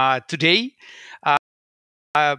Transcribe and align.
Uh, 0.00 0.18
today, 0.28 0.72
uh, 1.24 1.36
uh, 2.14 2.34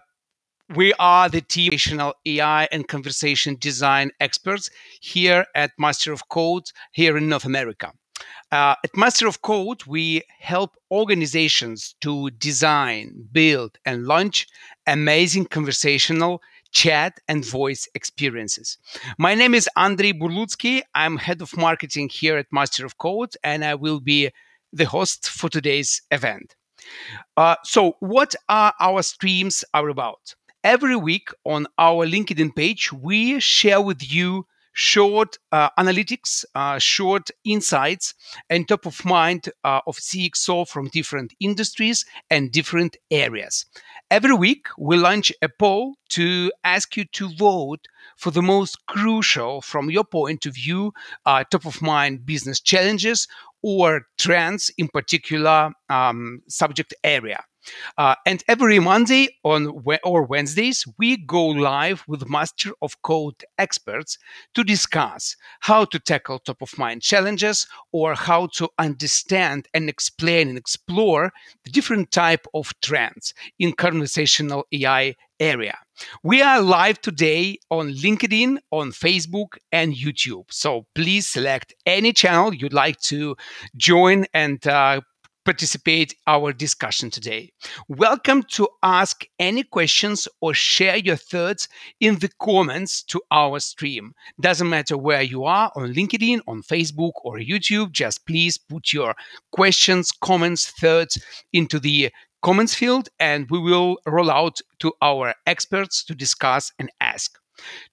we 0.74 0.94
are 0.94 1.30
the 1.30 1.42
team 1.42 2.00
of 2.00 2.16
AI 2.26 2.68
and 2.72 2.88
conversation 2.88 3.56
design 3.60 4.10
experts 4.20 4.72
here 5.00 5.46
at 5.54 5.70
Master 5.78 6.12
of 6.12 6.28
Code 6.28 6.64
here 6.92 7.16
in 7.18 7.30
North 7.30 7.46
America. 7.46 7.94
Uh, 8.52 8.74
at 8.84 8.98
Master 8.98 9.28
of 9.28 9.44
Code, 9.44 9.86
we 9.86 10.24
help 10.40 10.76
organizations 10.90 11.94
to 12.02 12.32
design, 12.32 13.28
build, 13.32 13.78
and 13.86 14.08
launch 14.08 14.48
amazing 14.88 15.46
conversational 15.46 16.42
chat 16.72 17.20
and 17.28 17.46
voice 17.46 17.88
experiences. 17.94 18.80
My 19.20 19.36
name 19.36 19.54
is 19.54 19.70
Andrei 19.78 20.14
Burlutsky. 20.14 20.82
I'm 20.96 21.18
head 21.18 21.44
of 21.44 21.56
marketing 21.56 22.10
here 22.10 22.38
at 22.38 22.48
Master 22.52 22.88
of 22.88 22.98
Code, 22.98 23.36
and 23.44 23.64
I 23.64 23.76
will 23.76 24.00
be 24.00 24.32
the 24.74 24.86
host 24.86 25.30
for 25.30 25.48
today's 25.48 26.02
event. 26.10 26.56
Uh, 27.38 27.56
so, 27.64 27.96
what 28.00 28.36
are 28.50 28.74
our 28.80 29.02
streams 29.04 29.64
are 29.74 29.90
about? 29.90 30.36
Every 30.64 30.96
week 30.96 31.30
on 31.46 31.68
our 31.78 32.06
LinkedIn 32.06 32.56
page, 32.56 32.92
we 32.94 33.40
share 33.40 33.82
with 33.82 34.12
you 34.14 34.46
short 34.74 35.38
uh, 35.52 35.70
analytics, 35.78 36.46
uh, 36.56 36.78
short 36.80 37.30
insights, 37.44 38.14
and 38.50 38.68
top 38.68 38.86
of 38.86 39.04
mind 39.04 39.50
uh, 39.64 39.82
of 39.88 39.98
CXO 39.98 40.68
from 40.68 40.88
different 40.90 41.34
industries 41.40 42.06
and 42.30 42.52
different 42.52 42.98
areas. 43.10 43.66
Every 44.10 44.34
week, 44.34 44.68
we 44.78 44.98
launch 44.98 45.32
a 45.42 45.50
poll 45.50 45.96
to 46.10 46.52
ask 46.64 46.98
you 46.98 47.06
to 47.06 47.30
vote 47.36 47.88
for 48.18 48.32
the 48.32 48.42
most 48.42 48.86
crucial, 48.86 49.62
from 49.62 49.90
your 49.90 50.04
point 50.04 50.46
of 50.46 50.56
view, 50.56 50.94
uh, 51.26 51.44
top 51.50 51.66
of 51.66 51.82
mind 51.82 52.26
business 52.26 52.60
challenges 52.60 53.28
or 53.64 54.04
trends 54.18 54.72
in 54.78 54.88
particular 54.88 55.72
um, 55.90 56.42
subject 56.48 56.94
area. 57.04 57.44
Uh, 57.98 58.16
and 58.26 58.44
every 58.48 58.80
Monday 58.80 59.30
on 59.44 59.84
or 60.04 60.24
Wednesdays, 60.24 60.86
we 60.98 61.18
go 61.18 61.46
live 61.46 62.04
with 62.08 62.30
Master 62.30 62.72
of 62.82 63.02
Code 63.02 63.44
experts 63.58 64.18
to 64.56 64.64
discuss 64.64 65.36
how 65.62 65.86
to 65.86 66.00
tackle 66.00 66.40
top 66.40 66.62
of 66.62 66.78
mind 66.78 67.02
challenges 67.02 67.68
or 67.92 68.16
how 68.16 68.48
to 68.48 68.70
understand 68.78 69.68
and 69.74 69.90
explain 69.90 70.50
and 70.50 70.58
explore 70.58 71.32
the 71.64 71.72
different 71.72 72.12
type 72.12 72.46
of 72.54 72.74
trends 72.82 73.34
in 73.60 73.74
conversational 73.74 74.66
AI 74.72 75.16
area. 75.40 75.78
We 76.24 76.42
are 76.42 76.62
live 76.62 77.02
today 77.02 77.58
on 77.70 77.92
LinkedIn, 77.94 78.58
on 78.72 78.92
Facebook, 78.92 79.58
and 79.72 79.94
YouTube. 79.94 80.46
So 80.52 80.86
please 80.96 81.28
select 81.28 81.74
any 81.86 82.14
channel 82.14 82.54
you'd 82.54 82.74
like 82.74 83.00
to 83.02 83.36
join 83.76 84.26
and 84.34 84.66
uh, 84.66 85.02
participate 85.44 86.16
our 86.28 86.54
discussion 86.54 87.10
today. 87.10 87.52
Welcome 87.88 88.44
to 88.52 88.68
ask 88.84 89.26
any 89.40 89.64
questions 89.64 90.28
or 90.40 90.54
share 90.54 90.98
your 90.98 91.16
thoughts 91.16 91.68
in 92.00 92.20
the 92.20 92.30
comments 92.40 93.04
to 93.04 93.22
our 93.32 93.60
stream. 93.60 94.14
Doesn't 94.40 94.70
matter 94.70 94.98
where 94.98 95.22
you 95.22 95.46
are 95.46 95.72
on 95.76 95.94
LinkedIn, 95.94 96.42
on 96.48 96.62
Facebook 96.62 97.14
or 97.24 97.38
YouTube, 97.38 97.92
just 97.92 98.26
please 98.26 98.58
put 98.58 98.94
your 98.94 99.16
questions, 99.52 100.12
comments, 100.12 100.70
thoughts 100.70 101.18
into 101.54 101.80
the 101.80 102.12
comments 102.42 102.74
field 102.74 103.10
and 103.20 103.50
we 103.50 103.60
will 103.60 103.98
roll 104.06 104.32
out 104.32 104.60
to 104.80 104.92
our 105.02 105.34
experts 105.46 106.04
to 106.04 106.16
discuss 106.16 106.72
and 106.80 106.92
ask. 107.00 107.38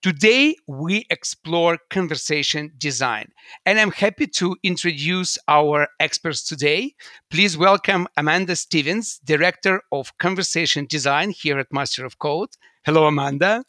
Today, 0.03 0.55
we 0.67 1.07
explore 1.11 1.79
conversation 1.91 2.73
design, 2.79 3.33
and 3.67 3.79
I'm 3.79 3.93
happy 3.93 4.27
to 4.27 4.57
introduce 4.63 5.39
our 5.49 5.89
experts 6.01 6.45
today. 6.45 6.95
Please 7.31 7.57
welcome 7.57 8.07
Amanda 8.17 8.57
Stevens, 8.57 9.21
Director 9.25 9.83
of 9.93 10.17
Conversation 10.19 10.87
Design 10.87 11.31
here 11.31 11.59
at 11.59 11.73
Master 11.73 12.05
of 12.05 12.19
Code. 12.19 12.51
Hello, 12.85 13.07
Amanda. 13.07 13.65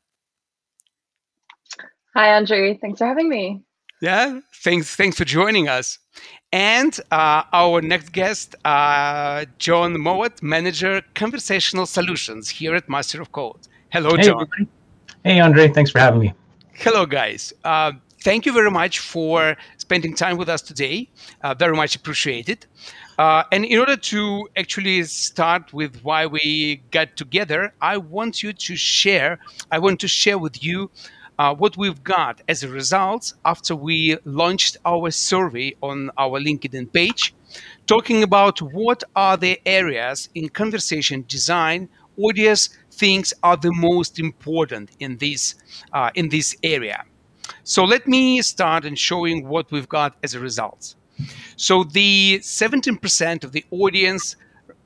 Hi, 2.16 2.30
Andrew. 2.30 2.75
Thanks 2.80 3.00
for 3.00 3.05
having 3.05 3.30
me. 3.30 3.61
Yeah, 4.02 4.39
thanks. 4.64 4.95
Thanks 4.95 5.17
for 5.17 5.26
joining 5.26 5.67
us. 5.67 5.99
And 6.52 6.98
uh, 7.11 7.43
our 7.52 7.81
next 7.81 8.14
guest, 8.14 8.55
uh, 8.64 9.45
John 9.58 9.98
Mowat, 9.98 10.42
Manager 10.42 11.02
Conversational 11.16 11.86
Solutions 11.86 12.49
here 12.49 12.76
at 12.76 12.87
Master 12.89 13.21
of 13.21 13.31
Code. 13.31 13.67
Hello, 13.89 14.16
hey, 14.16 14.23
John. 14.23 14.42
Everybody. 14.42 14.79
Hey, 15.25 15.41
Andre. 15.41 15.67
Thanks 15.67 15.91
for 15.91 15.99
having 15.99 16.21
me. 16.21 16.33
Hello, 16.75 17.05
guys. 17.05 17.52
Uh, 17.65 17.91
thank 18.21 18.45
you 18.45 18.53
very 18.53 18.71
much 18.71 18.99
for 18.99 19.57
spending 19.77 20.15
time 20.15 20.37
with 20.37 20.47
us 20.47 20.61
today. 20.61 21.09
Uh, 21.41 21.53
very 21.53 21.75
much 21.75 21.95
appreciated. 21.95 22.65
Uh, 23.17 23.43
and 23.52 23.65
in 23.65 23.77
order 23.80 23.97
to 23.97 24.47
actually 24.55 25.03
start 25.03 25.73
with 25.73 26.02
why 26.03 26.25
we 26.25 26.81
got 26.91 27.17
together, 27.17 27.73
I 27.81 27.97
want 27.97 28.41
you 28.41 28.53
to 28.53 28.75
share. 28.77 29.39
I 29.69 29.80
want 29.80 29.99
to 29.99 30.07
share 30.07 30.37
with 30.37 30.63
you 30.63 30.89
uh, 31.37 31.53
what 31.53 31.75
we've 31.75 32.01
got 32.01 32.41
as 32.47 32.63
a 32.63 32.69
result 32.69 33.33
after 33.43 33.75
we 33.75 34.17
launched 34.23 34.77
our 34.86 35.11
survey 35.11 35.75
on 35.83 36.11
our 36.17 36.39
LinkedIn 36.39 36.93
page, 36.93 37.33
talking 37.87 38.23
about 38.23 38.61
what 38.61 39.03
are 39.17 39.36
the 39.36 39.59
areas 39.65 40.30
in 40.33 40.47
conversation 40.47 41.25
design, 41.27 41.89
audience 42.17 42.69
things 42.99 43.33
are 43.43 43.58
the 43.58 43.71
most 43.73 44.20
important 44.20 44.92
in 44.99 45.17
this 45.17 45.55
uh, 45.93 46.11
in 46.15 46.30
this 46.30 46.55
area. 46.64 46.99
So 47.64 47.83
let 47.83 48.08
me 48.08 48.42
start 48.42 48.86
in 48.86 48.95
showing 48.95 49.48
what 49.48 49.71
we've 49.71 49.89
got 49.89 50.11
as 50.23 50.36
a 50.36 50.39
result. 50.39 50.95
So 51.55 51.83
the 51.83 52.39
17% 52.42 53.43
of 53.43 53.52
the 53.52 53.65
audience 53.71 54.36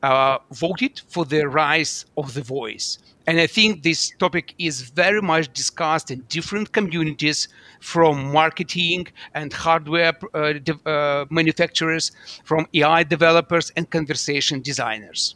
uh, 0.01 0.37
voted 0.51 1.01
for 1.07 1.25
the 1.25 1.47
rise 1.47 2.05
of 2.17 2.33
the 2.33 2.41
voice. 2.41 2.97
And 3.25 3.39
I 3.39 3.47
think 3.47 3.83
this 3.83 4.11
topic 4.19 4.53
is 4.57 4.81
very 4.81 5.21
much 5.21 5.53
discussed 5.53 6.11
in 6.11 6.25
different 6.27 6.73
communities 6.73 7.47
from 7.79 8.31
marketing 8.33 9.07
and 9.33 9.53
hardware 9.53 10.13
uh, 10.33 10.53
de- 10.53 10.89
uh, 10.89 11.25
manufacturers, 11.29 12.11
from 12.43 12.67
AI 12.73 13.03
developers 13.03 13.71
and 13.77 13.89
conversation 13.89 14.61
designers. 14.61 15.35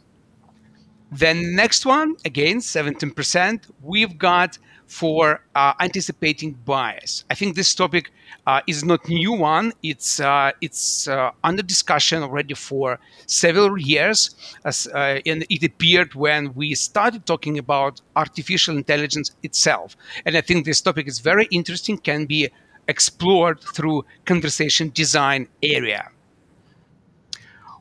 The 1.10 1.32
next 1.32 1.86
one, 1.86 2.16
again, 2.24 2.58
17%, 2.58 3.60
we've 3.82 4.18
got 4.18 4.58
for 4.86 5.40
uh, 5.54 5.72
anticipating 5.80 6.52
bias. 6.64 7.24
I 7.30 7.34
think 7.34 7.56
this 7.56 7.74
topic 7.74 8.10
uh, 8.46 8.60
is 8.66 8.84
not 8.84 9.06
new 9.08 9.32
one. 9.32 9.72
It's 9.82 10.18
uh, 10.18 10.52
it's 10.60 11.06
uh, 11.06 11.30
under 11.44 11.62
discussion 11.62 12.22
already 12.22 12.54
for 12.54 12.98
several 13.26 13.78
years, 13.78 14.34
as, 14.64 14.86
uh, 14.86 15.20
and 15.26 15.44
it 15.50 15.62
appeared 15.62 16.14
when 16.14 16.54
we 16.54 16.74
started 16.74 17.26
talking 17.26 17.58
about 17.58 18.00
artificial 18.16 18.76
intelligence 18.76 19.36
itself. 19.42 19.96
And 20.24 20.36
I 20.36 20.40
think 20.40 20.64
this 20.64 20.80
topic 20.80 21.06
is 21.06 21.18
very 21.20 21.46
interesting, 21.50 21.98
can 21.98 22.24
be 22.24 22.48
explored 22.86 23.60
through 23.60 24.06
conversation 24.24 24.90
design 24.94 25.48
area. 25.62 26.08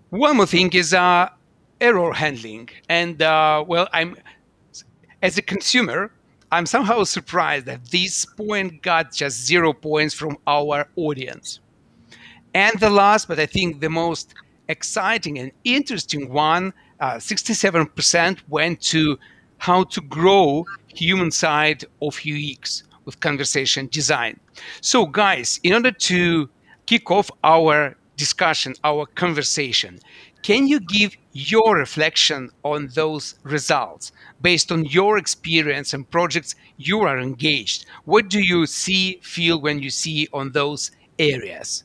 One 0.09 0.37
more 0.37 0.45
thing 0.45 0.71
is 0.73 0.93
uh, 0.93 1.29
error 1.81 2.13
handling. 2.13 2.69
And 2.89 3.21
uh, 3.21 3.63
well, 3.67 3.87
I'm 3.93 4.17
as 5.21 5.37
a 5.37 5.41
consumer, 5.41 6.11
I'm 6.51 6.65
somehow 6.65 7.03
surprised 7.03 7.65
that 7.65 7.89
this 7.89 8.25
point 8.25 8.81
got 8.81 9.11
just 9.11 9.45
zero 9.45 9.73
points 9.73 10.13
from 10.13 10.37
our 10.45 10.87
audience. 10.95 11.59
And 12.53 12.79
the 12.79 12.89
last, 12.89 13.27
but 13.27 13.39
I 13.39 13.45
think 13.45 13.81
the 13.81 13.89
most 13.89 14.33
exciting 14.69 15.37
and 15.39 15.51
interesting 15.63 16.29
one, 16.29 16.73
uh, 16.99 17.15
67% 17.15 18.39
went 18.47 18.81
to 18.81 19.19
how 19.57 19.83
to 19.85 20.01
grow 20.01 20.65
human 20.87 21.31
side 21.31 21.83
of 22.01 22.19
UX 22.25 22.83
with 23.05 23.19
conversation 23.19 23.87
design. 23.87 24.39
So, 24.81 25.05
guys, 25.05 25.59
in 25.63 25.73
order 25.73 25.91
to 25.91 26.49
kick 26.85 27.11
off 27.11 27.29
our 27.43 27.95
discussion, 28.15 28.73
our 28.83 29.05
conversation, 29.05 29.99
can 30.41 30.67
you 30.67 30.79
give 30.79 31.15
your 31.33 31.77
reflection 31.77 32.49
on 32.63 32.87
those 32.95 33.35
results 33.43 34.11
based 34.41 34.71
on 34.71 34.85
your 34.85 35.17
experience 35.17 35.93
and 35.93 36.09
projects 36.09 36.55
you 36.77 37.01
are 37.01 37.19
engaged? 37.19 37.85
What 38.05 38.29
do 38.29 38.39
you 38.39 38.65
see, 38.65 39.19
feel 39.21 39.59
when 39.61 39.79
you 39.79 39.89
see 39.89 40.27
on 40.33 40.51
those 40.51 40.91
areas? 41.19 41.83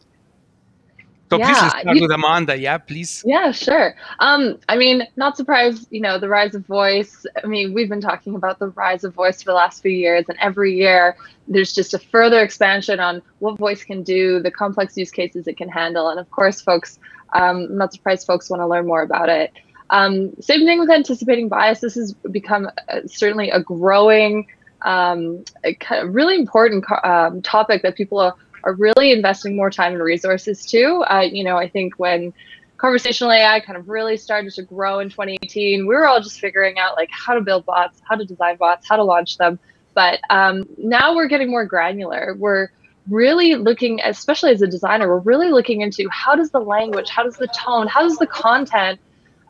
So 1.33 1.39
yeah, 1.39 1.47
please 1.47 1.81
start 1.81 1.97
you, 1.97 2.03
with 2.03 2.11
Amanda. 2.11 2.59
Yeah, 2.59 2.79
please. 2.79 3.25
Yeah, 3.27 3.53
sure. 3.53 3.95
Um, 4.19 4.59
I 4.69 4.77
mean, 4.77 5.09
not 5.17 5.37
surprised, 5.37 5.89
you 5.91 6.01
know, 6.01 6.19
the 6.19 6.29
rise 6.29 6.55
of 6.55 6.67
voice. 6.67 7.25
I 7.43 7.47
mean, 7.47 7.73
we've 7.73 7.89
been 7.89 8.01
talking 8.01 8.35
about 8.35 8.59
the 8.59 8.69
rise 8.69 9.05
of 9.05 9.15
voice 9.15 9.43
for 9.43 9.51
the 9.53 9.55
last 9.55 9.83
few 9.83 9.93
years, 9.93 10.27
and 10.29 10.39
every 10.41 10.75
year 10.75 11.17
there's 11.49 11.73
just 11.73 11.95
a 11.95 11.99
further 11.99 12.41
expansion 12.41 13.01
on 13.01 13.23
what 13.39 13.59
voice 13.59 13.83
can 13.83 14.03
do, 14.03 14.41
the 14.41 14.51
complex 14.51 14.97
use 14.97 15.11
cases 15.11 15.47
it 15.47 15.57
can 15.57 15.69
handle. 15.69 16.09
And 16.09 16.21
of 16.21 16.31
course, 16.31 16.61
folks 16.61 16.99
um, 17.33 17.69
I'm 17.71 17.79
not 17.79 17.93
surprised 17.93 18.27
folks 18.27 18.51
want 18.51 18.61
to 18.61 18.67
learn 18.67 18.87
more 18.87 19.03
about 19.03 19.29
it. 19.29 19.53
Um, 19.91 20.33
same 20.41 20.65
thing 20.67 20.79
with 20.79 20.91
anticipating 20.91 21.49
bias. 21.49 21.81
This 21.81 21.95
has 21.95 22.15
become 22.31 22.71
uh, 22.89 23.01
certainly 23.07 23.51
a 23.51 23.61
growing, 23.61 24.47
um, 24.83 25.45
a 25.65 25.75
kind 25.75 26.07
of 26.07 26.15
really 26.15 26.37
important 26.37 26.85
um, 27.05 27.43
topic 27.43 27.83
that 27.83 27.97
people 27.97 28.19
are, 28.19 28.35
are 28.65 28.75
really 28.75 29.13
investing 29.13 29.57
more 29.57 29.71
time 29.71 29.93
and 29.93 30.03
resources 30.03 30.65
to. 30.67 31.05
Uh, 31.11 31.21
you 31.21 31.45
know, 31.45 31.57
I 31.57 31.69
think 31.69 31.95
when 31.99 32.33
conversational 32.77 33.31
AI 33.31 33.61
kind 33.61 33.79
of 33.79 33.89
really 33.89 34.17
started 34.17 34.53
to 34.55 34.63
grow 34.63 34.99
in 34.99 35.09
2018, 35.09 35.87
we 35.87 35.95
were 35.95 36.07
all 36.07 36.21
just 36.21 36.41
figuring 36.41 36.79
out 36.79 36.97
like 36.97 37.11
how 37.13 37.35
to 37.35 37.41
build 37.41 37.65
bots, 37.65 38.01
how 38.09 38.17
to 38.17 38.25
design 38.25 38.57
bots, 38.57 38.89
how 38.89 38.97
to 38.97 39.05
launch 39.05 39.39
them. 39.39 39.59
But 39.95 40.21
um, 40.31 40.65
now 40.79 41.15
we're 41.15 41.29
getting 41.29 41.51
more 41.51 41.65
granular. 41.65 42.35
We're 42.39 42.71
really 43.09 43.55
looking, 43.57 44.01
especially 44.05 44.53
as 44.53 44.63
a 44.63 44.67
designer, 44.67 45.09
we're 45.09 45.19
really 45.19 45.51
looking 45.51 45.81
into 45.81 46.09
how 46.11 46.35
does 46.35 46.51
the 46.51 46.61
language, 46.61 47.09
how 47.09 47.23
does 47.23 47.37
the 47.37 47.49
tone, 47.49 47.87
how 47.89 48.01
does 48.01 48.17
the 48.19 48.27
content 48.27 49.01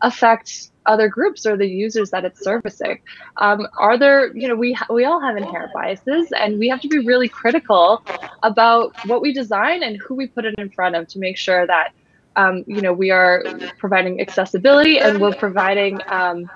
affect 0.02 0.70
other 0.86 1.08
groups 1.08 1.46
or 1.46 1.56
the 1.56 1.66
users 1.66 2.10
that 2.10 2.24
it's 2.24 2.42
servicing. 2.42 3.00
Um, 3.36 3.66
are 3.78 3.96
there, 3.96 4.36
you 4.36 4.48
know, 4.48 4.54
we 4.56 4.76
we 4.90 5.04
all 5.04 5.20
have 5.20 5.36
inherent 5.36 5.72
biases, 5.72 6.32
and 6.32 6.58
we 6.58 6.68
have 6.68 6.80
to 6.80 6.88
be 6.88 6.98
really 6.98 7.28
critical 7.28 8.04
about 8.42 8.94
what 9.06 9.22
we 9.22 9.32
design 9.32 9.82
and 9.82 9.96
who 9.96 10.14
we 10.14 10.26
put 10.26 10.44
it 10.44 10.54
in 10.58 10.70
front 10.70 10.96
of 10.96 11.06
to 11.08 11.18
make 11.18 11.36
sure 11.36 11.66
that, 11.66 11.92
um, 12.36 12.64
you 12.66 12.80
know, 12.80 12.92
we 12.92 13.10
are 13.10 13.44
providing 13.78 14.20
accessibility 14.20 14.98
and 14.98 15.20
we're 15.20 15.34
providing, 15.34 16.00
um, 16.08 16.50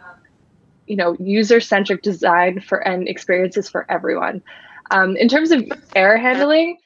you 0.87 0.97
know, 0.97 1.17
user-centric 1.21 2.03
design 2.03 2.61
for 2.61 2.79
and 2.79 3.09
experiences 3.09 3.69
for 3.69 3.91
everyone. 3.91 4.43
Um, 4.91 5.17
in 5.17 5.29
terms 5.29 5.51
of 5.51 5.65
error 5.95 6.17
handling, 6.17 6.79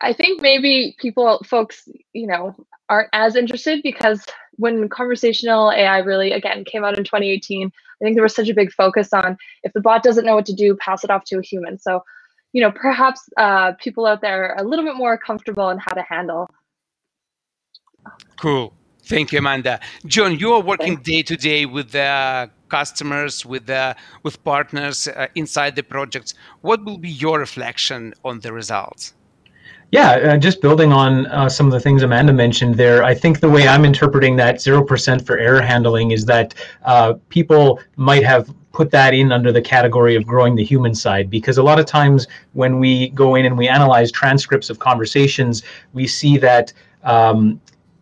I 0.00 0.12
think 0.12 0.40
maybe 0.40 0.96
people, 0.98 1.40
folks, 1.44 1.88
you 2.12 2.26
know, 2.26 2.54
aren't 2.88 3.08
as 3.12 3.36
interested 3.36 3.82
because 3.82 4.24
when 4.56 4.88
conversational 4.88 5.70
AI 5.70 5.98
really, 5.98 6.32
again, 6.32 6.64
came 6.64 6.84
out 6.84 6.96
in 6.96 7.04
2018, 7.04 7.68
I 7.68 8.04
think 8.04 8.16
there 8.16 8.22
was 8.22 8.34
such 8.34 8.48
a 8.48 8.54
big 8.54 8.72
focus 8.72 9.12
on 9.12 9.36
if 9.62 9.72
the 9.72 9.80
bot 9.80 10.02
doesn't 10.02 10.24
know 10.24 10.34
what 10.34 10.46
to 10.46 10.54
do, 10.54 10.76
pass 10.76 11.04
it 11.04 11.10
off 11.10 11.24
to 11.26 11.38
a 11.38 11.42
human. 11.42 11.78
So, 11.78 12.02
you 12.52 12.62
know, 12.62 12.70
perhaps 12.70 13.28
uh, 13.36 13.72
people 13.74 14.06
out 14.06 14.20
there 14.20 14.54
are 14.54 14.64
a 14.64 14.66
little 14.66 14.84
bit 14.84 14.96
more 14.96 15.16
comfortable 15.16 15.68
in 15.70 15.78
how 15.78 15.92
to 15.92 16.02
handle. 16.02 16.48
Cool. 18.36 18.72
Thank 19.04 19.32
you, 19.32 19.38
Amanda. 19.38 19.80
John, 20.06 20.38
you 20.38 20.52
are 20.52 20.62
working 20.62 20.96
day 20.96 21.22
to 21.22 21.36
day 21.36 21.66
with 21.66 21.90
the 21.90 22.50
customers, 22.68 23.44
with 23.44 23.66
the 23.66 23.96
with 24.22 24.42
partners 24.44 25.08
uh, 25.08 25.26
inside 25.34 25.74
the 25.74 25.82
projects. 25.82 26.34
What 26.60 26.84
will 26.84 26.98
be 26.98 27.10
your 27.10 27.38
reflection 27.38 28.14
on 28.24 28.40
the 28.40 28.52
results? 28.52 29.14
Yeah, 29.92 30.10
uh, 30.10 30.36
just 30.36 30.60
building 30.60 30.92
on 30.92 31.26
uh, 31.26 31.48
some 31.48 31.66
of 31.66 31.72
the 31.72 31.80
things 31.80 32.02
Amanda 32.02 32.32
mentioned 32.32 32.76
there, 32.76 33.02
I 33.02 33.12
think 33.12 33.40
the 33.40 33.50
way 33.50 33.66
I'm 33.66 33.84
interpreting 33.84 34.36
that 34.36 34.56
0% 34.56 35.26
for 35.26 35.36
error 35.36 35.60
handling 35.60 36.12
is 36.12 36.24
that 36.26 36.54
uh, 36.84 37.14
people 37.28 37.80
might 37.96 38.24
have 38.24 38.54
put 38.72 38.92
that 38.92 39.14
in 39.14 39.32
under 39.32 39.50
the 39.50 39.60
category 39.60 40.14
of 40.14 40.24
growing 40.24 40.54
the 40.54 40.62
human 40.62 40.94
side 40.94 41.28
because 41.28 41.58
a 41.58 41.62
lot 41.62 41.80
of 41.80 41.86
times 41.86 42.28
when 42.52 42.78
we 42.78 43.08
go 43.10 43.34
in 43.34 43.46
and 43.46 43.58
we 43.58 43.66
analyze 43.66 44.12
transcripts 44.12 44.70
of 44.70 44.78
conversations, 44.78 45.64
we 45.92 46.06
see 46.06 46.38
that 46.38 46.72
um, 47.02 47.60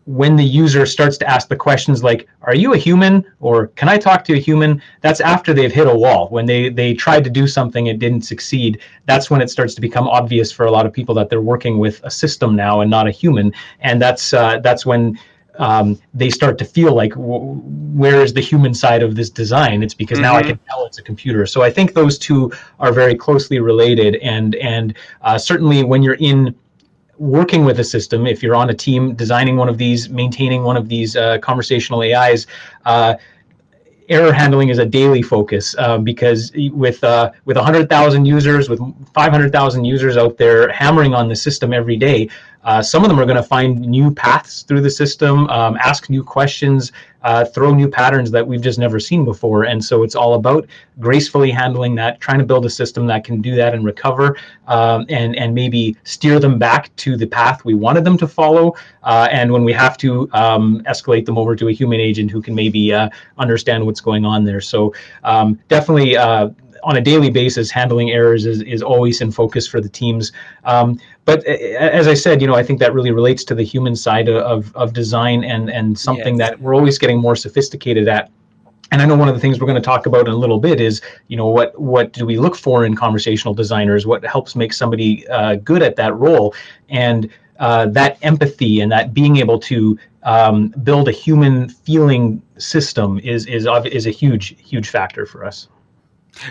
when 0.09 0.35
the 0.35 0.43
user 0.43 0.87
starts 0.87 1.19
to 1.19 1.29
ask 1.29 1.49
the 1.49 1.55
questions 1.55 2.03
like 2.03 2.27
are 2.41 2.55
you 2.55 2.73
a 2.73 2.77
human? 2.77 3.23
Or 3.41 3.67
can 3.67 3.87
i 3.87 3.97
talk 3.97 4.23
to 4.23 4.33
a 4.33 4.39
human? 4.39 4.81
That's 5.01 5.21
after 5.21 5.53
they've 5.53 5.71
hit 5.71 5.85
a 5.87 5.93
wall. 5.93 6.29
When 6.29 6.47
they 6.47 6.69
they 6.69 6.95
tried 6.95 7.23
to 7.25 7.29
do 7.29 7.45
something 7.47 7.89
and 7.89 7.99
didn't 7.99 8.23
succeed. 8.23 8.79
That's 9.05 9.29
when 9.29 9.39
it 9.39 9.51
starts 9.51 9.75
to 9.75 9.81
become 9.81 10.07
obvious 10.07 10.51
for 10.51 10.65
a 10.65 10.71
lot 10.71 10.87
of 10.87 10.93
people 10.93 11.13
that 11.13 11.29
they're 11.29 11.49
working 11.53 11.77
with 11.77 12.01
a 12.03 12.09
system 12.09 12.55
now 12.55 12.81
and 12.81 12.89
not 12.89 13.07
a 13.07 13.11
human. 13.11 13.53
And 13.81 14.01
that's 14.01 14.33
uh, 14.33 14.57
that's 14.63 14.83
when 14.83 15.19
um, 15.59 15.99
they 16.15 16.31
start 16.31 16.57
to 16.57 16.65
feel 16.65 16.95
like 16.95 17.13
where 17.15 18.21
is 18.23 18.33
the 18.33 18.41
human 18.41 18.73
side 18.73 19.03
of 19.03 19.13
this 19.15 19.29
design? 19.29 19.83
It's 19.83 19.93
because 19.93 20.17
mm-hmm. 20.17 20.23
now 20.23 20.35
i 20.37 20.41
mm-hmm. 20.41 20.49
can 20.49 20.59
tell 20.67 20.85
it's 20.87 20.97
a 20.97 21.03
computer. 21.03 21.45
So 21.45 21.61
i 21.61 21.69
think 21.69 21.93
those 21.93 22.17
two 22.17 22.51
are 22.79 22.91
very 22.91 23.13
closely 23.13 23.59
related. 23.59 24.15
And 24.15 24.55
and 24.55 24.97
uh, 25.21 25.37
certainly 25.37 25.83
when 25.83 26.01
you're 26.01 26.21
in 26.31 26.55
working 27.19 27.65
with 27.65 27.79
a 27.79 27.83
system, 27.83 28.25
if 28.25 28.41
you're 28.41 28.55
on 28.55 28.69
a 28.69 28.73
team 28.73 29.13
designing 29.13 29.57
one 29.57 29.69
of 29.69 29.77
these, 29.77 30.09
maintaining 30.09 30.63
one 30.63 30.77
of 30.77 30.87
these 30.87 31.15
uh, 31.15 31.37
conversational 31.39 32.01
AIs, 32.01 32.47
uh, 32.85 33.15
error 34.07 34.33
handling 34.33 34.69
is 34.69 34.79
a 34.79 34.85
daily 34.85 35.21
focus 35.21 35.75
uh, 35.77 35.97
because 35.97 36.51
with 36.73 37.03
uh, 37.03 37.31
with 37.45 37.57
100,000 37.57 38.25
users, 38.25 38.69
with 38.69 38.79
500,000 39.13 39.85
users 39.85 40.17
out 40.17 40.37
there 40.37 40.69
hammering 40.71 41.13
on 41.13 41.27
the 41.27 41.35
system 41.35 41.73
every 41.73 41.97
day, 41.97 42.29
uh, 42.63 42.81
some 42.81 43.03
of 43.03 43.09
them 43.09 43.19
are 43.19 43.25
going 43.25 43.37
to 43.37 43.43
find 43.43 43.79
new 43.79 44.13
paths 44.13 44.63
through 44.63 44.81
the 44.81 44.89
system, 44.89 45.47
um, 45.49 45.77
ask 45.77 46.09
new 46.09 46.23
questions, 46.23 46.91
uh, 47.21 47.45
throw 47.45 47.73
new 47.73 47.87
patterns 47.87 48.31
that 48.31 48.45
we've 48.45 48.61
just 48.61 48.79
never 48.79 48.99
seen 48.99 49.25
before. 49.25 49.63
And 49.63 49.83
so 49.83 50.03
it's 50.03 50.15
all 50.15 50.35
about 50.35 50.67
gracefully 50.99 51.51
handling 51.51 51.95
that, 51.95 52.19
trying 52.19 52.39
to 52.39 52.45
build 52.45 52.65
a 52.65 52.69
system 52.69 53.07
that 53.07 53.23
can 53.23 53.41
do 53.41 53.55
that 53.55 53.73
and 53.73 53.83
recover, 53.85 54.37
um, 54.67 55.05
and 55.09 55.35
and 55.35 55.53
maybe 55.53 55.95
steer 56.03 56.39
them 56.39 56.57
back 56.57 56.95
to 56.97 57.17
the 57.17 57.25
path 57.25 57.65
we 57.65 57.73
wanted 57.73 58.03
them 58.03 58.17
to 58.17 58.27
follow. 58.27 58.73
Uh, 59.03 59.27
and 59.31 59.51
when 59.51 59.63
we 59.63 59.73
have 59.73 59.97
to 59.97 60.29
um, 60.33 60.81
escalate 60.87 61.25
them 61.25 61.37
over 61.37 61.55
to 61.55 61.67
a 61.67 61.71
human 61.71 61.99
agent 61.99 62.31
who 62.31 62.41
can 62.41 62.55
maybe 62.55 62.93
uh, 62.93 63.09
understand 63.37 63.85
what's 63.85 64.01
going 64.01 64.25
on 64.25 64.43
there. 64.45 64.61
So 64.61 64.93
um, 65.23 65.59
definitely 65.67 66.17
uh, 66.17 66.49
on 66.83 66.97
a 66.97 67.01
daily 67.01 67.29
basis, 67.29 67.71
handling 67.71 68.11
errors 68.11 68.45
is, 68.45 68.61
is 68.61 68.81
always 68.81 69.21
in 69.21 69.31
focus 69.31 69.67
for 69.67 69.81
the 69.81 69.89
teams. 69.89 70.31
Um, 70.63 70.99
but 71.29 71.45
as 71.45 72.07
I 72.07 72.15
said, 72.15 72.41
you 72.41 72.47
know, 72.47 72.55
I 72.55 72.63
think 72.63 72.79
that 72.79 72.91
really 72.91 73.11
relates 73.11 73.43
to 73.45 73.55
the 73.55 73.63
human 73.63 73.95
side 73.95 74.29
of, 74.29 74.75
of 74.75 74.93
design 74.93 75.43
and, 75.43 75.69
and 75.69 75.97
something 75.97 76.39
yes. 76.39 76.49
that 76.49 76.59
we're 76.59 76.73
always 76.73 76.97
getting 76.97 77.19
more 77.19 77.35
sophisticated 77.35 78.07
at. 78.07 78.31
And 78.91 78.99
I 78.99 79.05
know 79.05 79.15
one 79.15 79.29
of 79.29 79.35
the 79.35 79.39
things 79.39 79.59
we're 79.59 79.67
going 79.67 79.81
to 79.81 79.85
talk 79.85 80.07
about 80.07 80.27
in 80.27 80.33
a 80.33 80.37
little 80.37 80.59
bit 80.59 80.81
is, 80.81 81.01
you 81.27 81.37
know, 81.37 81.45
what 81.45 81.79
what 81.79 82.13
do 82.13 82.25
we 82.25 82.39
look 82.39 82.55
for 82.55 82.83
in 82.83 82.95
conversational 82.95 83.53
designers? 83.53 84.07
What 84.07 84.25
helps 84.25 84.55
make 84.55 84.73
somebody 84.73 85.27
uh, 85.27 85.55
good 85.57 85.83
at 85.83 85.95
that 85.97 86.15
role? 86.15 86.55
And 86.89 87.29
uh, 87.59 87.85
that 87.87 88.17
empathy 88.23 88.81
and 88.81 88.91
that 88.91 89.13
being 89.13 89.37
able 89.37 89.59
to 89.59 89.99
um, 90.23 90.69
build 90.83 91.07
a 91.07 91.11
human 91.11 91.69
feeling 91.69 92.41
system 92.57 93.19
is 93.19 93.45
is 93.45 93.67
is 93.85 94.07
a 94.07 94.11
huge 94.11 94.55
huge 94.59 94.89
factor 94.89 95.27
for 95.27 95.45
us. 95.45 95.67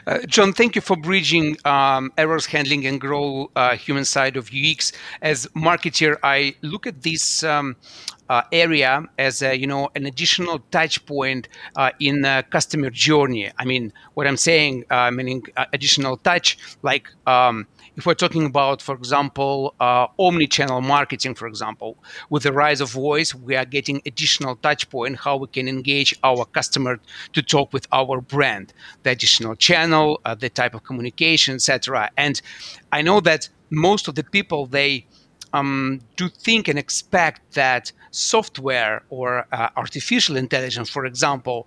Uh, 0.07 0.19
John, 0.27 0.53
thank 0.53 0.75
you 0.75 0.81
for 0.83 0.97
bridging 0.97 1.57
um, 1.65 2.13
errors 2.19 2.47
handling 2.47 2.87
and 2.87 3.01
grow 3.01 3.51
uh, 3.57 3.77
human 3.77 4.05
side 4.05 4.37
of 4.37 4.51
UX. 4.53 4.93
As 5.23 5.47
marketer, 5.57 6.17
I 6.23 6.55
look 6.63 6.87
at 6.87 7.03
this 7.03 7.43
um, 7.43 7.77
uh, 8.29 8.43
area 8.53 9.05
as 9.19 9.43
a, 9.43 9.57
you 9.57 9.67
know 9.67 9.89
an 9.95 10.07
additional 10.07 10.59
touch 10.71 11.05
point 11.07 11.49
uh, 11.77 11.91
in 12.01 12.23
customer 12.51 12.91
journey. 12.91 13.51
I 13.59 13.65
mean, 13.65 13.93
what 14.15 14.27
I'm 14.27 14.37
saying, 14.37 14.85
uh, 14.91 15.11
meaning 15.11 15.45
uh, 15.57 15.67
additional 15.73 16.17
touch, 16.19 16.59
like. 16.83 17.09
Um, 17.27 17.67
if 17.99 18.07
we're 18.07 18.15
talking 18.15 18.47
about, 18.47 18.81
for 18.81 18.95
example, 18.95 19.75
uh, 19.81 20.07
omni-channel 20.21 20.81
marketing, 20.81 21.35
for 21.35 21.49
example, 21.49 21.99
with 22.31 22.45
the 22.45 22.53
rise 22.53 22.81
of 22.81 22.89
voice, 22.93 23.35
we 23.35 23.57
are 23.57 23.65
getting 23.65 24.01
additional 24.07 24.55
touch 24.55 24.89
point 24.89 25.17
how 25.17 25.37
we 25.37 25.49
can 25.49 25.67
engage 25.67 26.15
our 26.23 26.45
customer 26.45 27.01
to 27.33 27.43
talk 27.43 27.73
with 27.73 27.89
our 27.91 28.21
brand, 28.21 28.73
the 29.03 29.11
additional 29.11 29.57
channel, 29.57 30.21
uh, 30.25 30.37
the 30.37 30.49
type 30.49 30.75
of 30.75 30.85
communication, 30.85 31.57
etc. 31.57 32.09
And 32.17 32.41
I 32.93 33.03
know 33.03 33.19
that 33.23 33.49
most 33.71 34.07
of 34.07 34.15
the 34.15 34.23
people 34.23 34.67
they 34.67 35.05
um, 35.53 36.01
do 36.15 36.29
think 36.29 36.69
and 36.69 36.79
expect 36.79 37.55
that 37.55 37.91
software 38.13 39.03
or 39.11 39.45
uh, 39.51 39.71
artificial 39.77 40.37
intelligence, 40.37 40.89
for 40.89 41.05
example, 41.05 41.67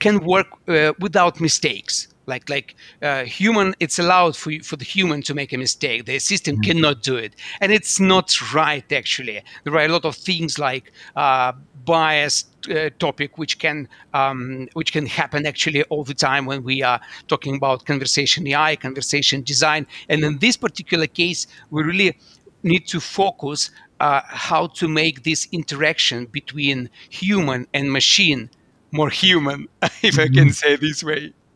can 0.00 0.18
work 0.24 0.48
uh, 0.66 0.94
without 0.98 1.40
mistakes 1.40 2.08
like 2.30 2.48
like 2.48 2.74
uh, 3.02 3.24
human 3.24 3.74
it's 3.80 3.98
allowed 3.98 4.34
for 4.36 4.52
for 4.62 4.76
the 4.76 4.84
human 4.84 5.20
to 5.22 5.34
make 5.34 5.52
a 5.52 5.58
mistake. 5.58 6.06
The 6.06 6.18
system 6.18 6.54
mm-hmm. 6.54 6.70
cannot 6.70 7.02
do 7.02 7.16
it. 7.16 7.32
And 7.60 7.70
it's 7.72 8.00
not 8.00 8.28
right 8.54 8.90
actually. 8.92 9.42
There 9.64 9.74
are 9.74 9.84
a 9.84 9.94
lot 9.96 10.04
of 10.04 10.16
things 10.16 10.58
like 10.58 10.92
uh, 11.16 11.52
bias 11.84 12.44
uh, 12.70 12.90
topic 12.98 13.38
which 13.38 13.58
can 13.58 13.88
um, 14.14 14.68
which 14.78 14.92
can 14.92 15.06
happen 15.06 15.46
actually 15.46 15.82
all 15.84 16.04
the 16.04 16.14
time 16.14 16.46
when 16.46 16.62
we 16.62 16.82
are 16.82 17.00
talking 17.28 17.54
about 17.56 17.84
conversation 17.84 18.46
AI 18.46 18.76
conversation 18.76 19.42
design. 19.42 19.86
And 20.08 20.24
in 20.24 20.38
this 20.38 20.56
particular 20.56 21.06
case 21.06 21.46
we 21.70 21.82
really 21.82 22.16
need 22.62 22.86
to 22.88 23.00
focus 23.00 23.70
uh, 24.00 24.22
how 24.26 24.66
to 24.66 24.88
make 24.88 25.24
this 25.24 25.48
interaction 25.52 26.26
between 26.26 26.88
human 27.10 27.66
and 27.74 27.92
machine 27.92 28.50
more 28.92 29.10
human 29.10 29.68
if 29.82 30.16
mm-hmm. 30.16 30.20
I 30.20 30.28
can 30.28 30.52
say 30.52 30.76
this 30.76 31.04
way 31.04 31.32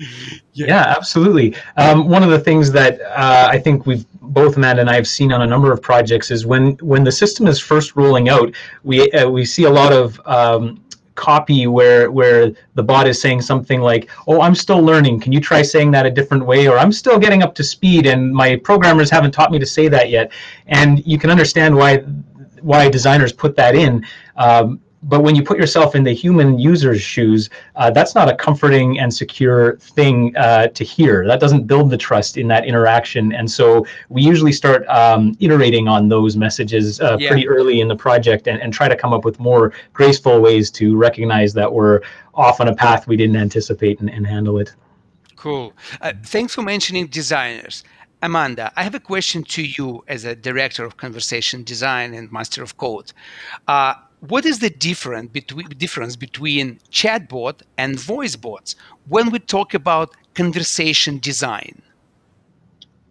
yeah. 0.52 0.66
yeah, 0.66 0.94
absolutely. 0.96 1.54
Um, 1.76 2.08
one 2.08 2.22
of 2.22 2.30
the 2.30 2.38
things 2.38 2.72
that 2.72 3.00
uh, 3.00 3.48
I 3.50 3.58
think 3.58 3.86
we've 3.86 4.04
both 4.20 4.56
Matt 4.56 4.78
and 4.78 4.90
I 4.90 4.94
have 4.94 5.06
seen 5.06 5.32
on 5.32 5.42
a 5.42 5.46
number 5.46 5.72
of 5.72 5.80
projects 5.80 6.30
is 6.30 6.46
when 6.46 6.72
when 6.78 7.04
the 7.04 7.12
system 7.12 7.46
is 7.46 7.60
first 7.60 7.96
rolling 7.96 8.28
out, 8.28 8.52
we 8.82 9.10
uh, 9.12 9.28
we 9.28 9.44
see 9.44 9.64
a 9.64 9.70
lot 9.70 9.92
of 9.92 10.20
um, 10.26 10.82
copy 11.14 11.66
where 11.66 12.10
where 12.10 12.52
the 12.74 12.82
bot 12.82 13.06
is 13.06 13.20
saying 13.20 13.42
something 13.42 13.80
like, 13.80 14.10
"Oh, 14.26 14.40
I'm 14.40 14.54
still 14.54 14.80
learning. 14.80 15.20
Can 15.20 15.32
you 15.32 15.40
try 15.40 15.62
saying 15.62 15.90
that 15.92 16.06
a 16.06 16.10
different 16.10 16.44
way?" 16.44 16.66
or 16.66 16.78
"I'm 16.78 16.92
still 16.92 17.18
getting 17.18 17.42
up 17.42 17.54
to 17.56 17.64
speed, 17.64 18.06
and 18.06 18.32
my 18.32 18.56
programmers 18.56 19.10
haven't 19.10 19.32
taught 19.32 19.50
me 19.52 19.58
to 19.58 19.66
say 19.66 19.88
that 19.88 20.10
yet." 20.10 20.32
And 20.66 21.06
you 21.06 21.18
can 21.18 21.30
understand 21.30 21.74
why 21.76 21.98
why 22.60 22.88
designers 22.88 23.32
put 23.32 23.56
that 23.56 23.74
in. 23.74 24.04
Um, 24.36 24.80
but 25.04 25.22
when 25.22 25.34
you 25.34 25.42
put 25.42 25.58
yourself 25.58 25.94
in 25.94 26.02
the 26.02 26.12
human 26.12 26.58
user's 26.58 27.00
shoes, 27.00 27.50
uh, 27.76 27.90
that's 27.90 28.14
not 28.14 28.28
a 28.28 28.34
comforting 28.34 28.98
and 28.98 29.12
secure 29.12 29.76
thing 29.76 30.34
uh, 30.36 30.68
to 30.68 30.82
hear. 30.84 31.26
That 31.26 31.40
doesn't 31.40 31.66
build 31.66 31.90
the 31.90 31.96
trust 31.96 32.36
in 32.36 32.48
that 32.48 32.64
interaction. 32.64 33.32
And 33.32 33.50
so 33.50 33.86
we 34.08 34.22
usually 34.22 34.52
start 34.52 34.86
um, 34.88 35.36
iterating 35.40 35.88
on 35.88 36.08
those 36.08 36.36
messages 36.36 37.00
uh, 37.00 37.16
Yeah. 37.20 37.28
pretty 37.28 37.46
early 37.46 37.80
in 37.80 37.88
the 37.88 37.96
project 37.96 38.48
and, 38.48 38.60
and 38.62 38.72
try 38.72 38.88
to 38.88 38.96
come 38.96 39.12
up 39.12 39.24
with 39.24 39.38
more 39.38 39.72
graceful 39.92 40.40
ways 40.40 40.70
to 40.72 40.96
recognize 40.96 41.52
that 41.54 41.72
we're 41.72 42.00
off 42.34 42.60
on 42.60 42.68
a 42.68 42.74
path 42.74 43.06
we 43.06 43.16
didn't 43.16 43.36
anticipate 43.36 44.00
and, 44.00 44.10
and 44.10 44.26
handle 44.26 44.58
it. 44.58 44.74
Cool. 45.36 45.74
Uh, 46.00 46.12
thanks 46.24 46.54
for 46.54 46.62
mentioning 46.62 47.06
designers. 47.08 47.84
Amanda, 48.22 48.72
I 48.74 48.82
have 48.84 48.94
a 48.94 49.00
question 49.00 49.44
to 49.44 49.62
you 49.62 50.02
as 50.08 50.24
a 50.24 50.34
director 50.34 50.82
of 50.82 50.96
conversation 50.96 51.62
design 51.62 52.14
and 52.14 52.32
master 52.32 52.62
of 52.62 52.78
code. 52.78 53.12
What 54.28 54.46
is 54.46 54.60
the 54.60 54.70
difference 54.70 55.30
between 55.32 55.68
difference 55.68 56.16
between 56.16 56.78
chatbot 56.90 57.60
and 57.76 58.00
voice 58.00 58.36
bots 58.36 58.74
when 59.08 59.30
we 59.30 59.38
talk 59.38 59.74
about 59.74 60.14
conversation 60.32 61.18
design? 61.18 61.82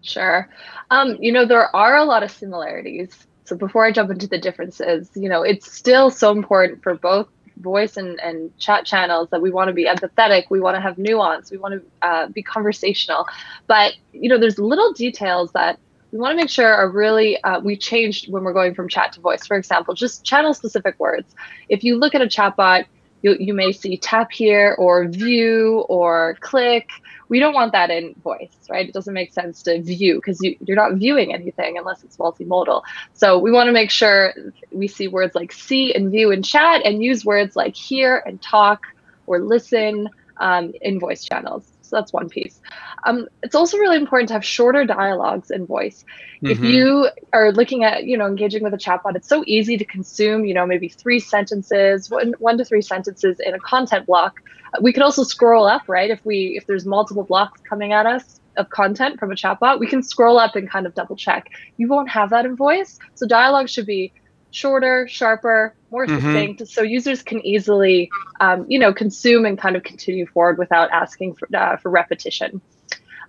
Sure. 0.02 0.50
Um, 0.90 1.16
you 1.20 1.32
know, 1.32 1.46
there 1.46 1.74
are 1.76 1.98
a 1.98 2.04
lot 2.04 2.24
of 2.24 2.32
similarities. 2.32 3.28
So 3.46 3.56
before 3.56 3.86
I 3.86 3.92
jump 3.92 4.10
into 4.10 4.26
the 4.26 4.40
differences, 4.40 5.12
you 5.14 5.30
know, 5.30 5.44
it's 5.44 5.72
still 5.72 6.10
so 6.10 6.32
important 6.32 6.82
for 6.82 6.96
both 6.96 7.28
voice 7.58 7.96
and, 7.96 8.20
and 8.22 8.58
chat 8.58 8.84
channels 8.84 9.30
that 9.30 9.42
we 9.42 9.52
want 9.52 9.68
to 9.68 9.74
be 9.74 9.86
empathetic, 9.86 10.46
we 10.50 10.60
want 10.60 10.76
to 10.76 10.82
have 10.82 10.98
nuance, 10.98 11.52
we 11.52 11.58
want 11.58 11.76
to 11.76 12.08
uh, 12.08 12.28
be 12.28 12.42
conversational. 12.42 13.28
But, 13.68 13.94
you 14.14 14.30
know, 14.30 14.40
there's 14.40 14.58
little 14.58 14.92
details 14.94 15.52
that 15.52 15.78
we 16.14 16.20
want 16.20 16.32
to 16.32 16.38
make 16.38 16.50
sure 16.50 16.72
are 16.72 16.90
really, 16.90 17.42
uh, 17.44 17.60
we 17.60 17.76
changed 17.76 18.32
when 18.32 18.44
we're 18.44 18.54
going 18.54 18.76
from 18.76 18.88
chat 18.88 19.12
to 19.14 19.20
voice. 19.20 19.46
For 19.46 19.58
example, 19.58 19.94
just 19.96 20.24
channel 20.24 20.54
specific 20.54 21.00
words. 21.00 21.36
If 21.68 21.84
you 21.84 21.98
look 21.98 22.16
at 22.16 22.22
a 22.22 22.28
chatbot, 22.28 22.86
you, 23.24 23.36
you 23.40 23.54
may 23.54 23.72
see 23.72 23.98
tap 23.98 24.32
here 24.32 24.76
or 24.78 25.08
view 25.08 25.86
or 25.90 26.38
click 26.40 26.88
we 27.34 27.40
don't 27.40 27.56
want 27.56 27.72
that 27.72 27.90
in 27.90 28.14
voice, 28.24 28.56
right? 28.70 28.88
It 28.88 28.94
doesn't 28.94 29.14
make 29.14 29.34
sense 29.34 29.64
to 29.64 29.82
view 29.82 30.18
because 30.18 30.40
you, 30.40 30.56
you're 30.64 30.78
not 30.78 30.94
viewing 30.94 31.34
anything 31.34 31.80
unless 31.80 32.04
it's 32.04 32.18
multimodal. 32.18 32.84
So 33.14 33.40
we 33.40 33.52
want 33.52 33.68
to 33.70 33.72
make 33.72 33.90
sure 33.90 34.36
we 34.72 34.88
see 34.88 35.08
words 35.08 35.34
like 35.34 35.52
see 35.52 35.96
and 35.96 36.12
view 36.12 36.30
in 36.30 36.44
chat 36.44 36.86
and 36.86 37.04
use 37.04 37.26
words 37.26 37.56
like 37.56 37.76
hear 37.76 38.22
and 38.28 38.40
talk 38.40 38.84
or 39.26 39.40
listen 39.40 40.10
um, 40.38 40.74
in 40.82 41.00
voice 41.00 41.24
channels. 41.24 41.73
So 41.94 42.00
that's 42.00 42.14
one 42.14 42.30
piece. 42.30 42.60
Um, 43.06 43.28
it's 43.44 43.56
also 43.56 43.78
really 43.78 43.98
important 43.98 44.30
to 44.30 44.34
have 44.34 44.46
shorter 44.46 44.86
dialogues 44.86 45.52
in 45.52 45.68
voice. 45.68 46.04
If 46.48 46.60
Mhm. 46.60 46.70
you 46.72 47.10
are 47.34 47.52
looking 47.52 47.84
at, 47.84 48.06
you 48.06 48.18
know, 48.18 48.26
engaging 48.26 48.64
with 48.64 48.74
a 48.74 48.78
chatbot, 48.78 49.16
it's 49.16 49.30
so 49.30 49.44
easy 49.48 49.78
to 49.78 49.86
consume, 49.86 50.46
you 50.46 50.54
know, 50.54 50.66
maybe 50.66 50.90
three 50.90 51.20
sentences, 51.20 52.10
one, 52.10 52.34
one 52.40 52.58
to 52.58 52.66
three 52.66 52.82
sentences 52.82 53.38
in 53.46 53.54
a 53.54 53.60
content 53.60 54.08
block 54.08 54.34
we 54.82 54.92
could 54.92 55.04
also 55.04 55.24
scroll 55.24 55.68
up 55.68 55.84
right 55.88 56.10
if 56.10 56.20
we 56.26 56.56
if 56.58 56.66
there's 56.68 56.86
multiple 56.86 57.24
blocks 57.26 57.62
coming 57.70 57.94
at 57.94 58.08
us 58.08 58.40
of 58.58 58.70
content 58.70 59.20
from 59.20 59.32
a 59.32 59.36
chatbot 59.36 59.80
we 59.80 59.88
can 59.88 60.02
scroll 60.02 60.40
up 60.40 60.56
and 60.56 60.70
kind 60.70 60.88
of 60.88 60.94
double 60.96 61.16
check 61.16 61.46
you 61.78 61.88
won't 61.88 62.10
have 62.10 62.32
that 62.32 62.46
in 62.46 62.56
voice 62.56 62.98
so 63.16 63.28
dialogue 63.28 63.70
should 63.70 63.86
be 63.86 64.12
shorter 64.54 65.08
sharper 65.08 65.74
more 65.92 66.06
Mhm. 66.06 66.22
succinct 66.22 66.68
so 66.68 66.82
users 66.82 67.22
can 67.24 67.46
easily 67.46 68.10
um, 68.40 68.66
you 68.70 68.80
know 68.80 68.94
consume 68.94 69.46
and 69.46 69.58
kind 69.58 69.76
of 69.76 69.84
continue 69.84 70.26
forward 70.28 70.58
without 70.58 70.90
asking 70.92 71.34
for, 71.34 71.48
uh, 71.56 71.76
for 71.78 71.90
repetition. 71.90 72.62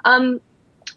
Um, 0.04 0.40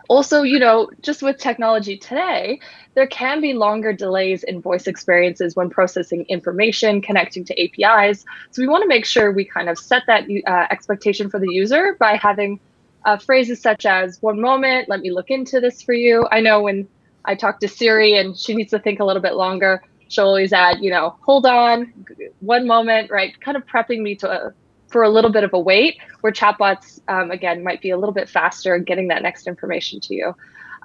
also 0.10 0.42
you 0.44 0.60
know 0.60 0.90
just 1.02 1.22
with 1.22 1.38
technology 1.38 1.98
today 1.98 2.60
there 2.94 3.08
can 3.08 3.42
be 3.42 3.54
longer 3.54 3.92
delays 3.94 4.44
in 4.44 4.62
voice 4.62 4.88
experiences 4.88 5.56
when 5.56 5.70
processing 5.70 6.26
information 6.30 7.02
connecting 7.02 7.44
to 7.44 7.54
apis 7.62 8.26
so 8.52 8.62
we 8.62 8.68
want 8.68 8.82
to 8.82 8.88
make 8.88 9.06
sure 9.06 9.32
we 9.32 9.44
kind 9.46 9.70
of 9.70 9.78
set 9.78 10.04
that 10.08 10.24
uh, 10.48 10.66
expectation 10.72 11.30
for 11.30 11.40
the 11.40 11.52
user 11.52 11.96
by 12.00 12.16
having 12.16 12.60
uh, 13.06 13.18
phrases 13.18 13.62
such 13.62 13.86
as 13.86 14.22
one 14.22 14.40
moment 14.40 14.88
let 14.90 15.00
me 15.02 15.12
look 15.12 15.30
into 15.30 15.60
this 15.60 15.82
for 15.82 15.94
you. 15.94 16.26
I 16.32 16.42
know 16.42 16.62
when 16.62 16.88
i 17.26 17.36
talk 17.36 17.60
to 17.60 17.68
siri 17.68 18.18
and 18.18 18.38
she 18.38 18.54
needs 18.56 18.72
to 18.72 18.80
think 18.80 19.00
a 19.00 19.06
little 19.06 19.22
bit 19.22 19.36
longer 19.36 19.82
she'll 20.10 20.26
always 20.26 20.54
add 20.54 20.80
you 20.80 20.90
know 20.90 21.16
hold 21.22 21.46
on 21.46 21.94
one 22.40 22.66
moment 22.68 23.10
right 23.12 23.40
kind 23.42 23.58
of 23.58 23.66
prepping 23.66 24.02
me 24.02 24.16
to 24.16 24.54
for 24.90 25.04
a 25.04 25.10
little 25.10 25.32
bit 25.32 25.44
of 25.44 25.54
a 25.54 25.60
wait, 25.60 25.98
where 26.22 26.32
chatbots, 26.32 27.00
um, 27.08 27.32
again, 27.32 27.64
might 27.64 27.82
be 27.82 27.90
a 27.90 27.98
little 27.98 28.14
bit 28.14 28.30
faster 28.30 28.76
in 28.76 28.84
getting 28.84 29.08
that 29.10 29.22
next 29.22 29.48
information 29.48 30.00
to 30.02 30.16
you. 30.16 30.36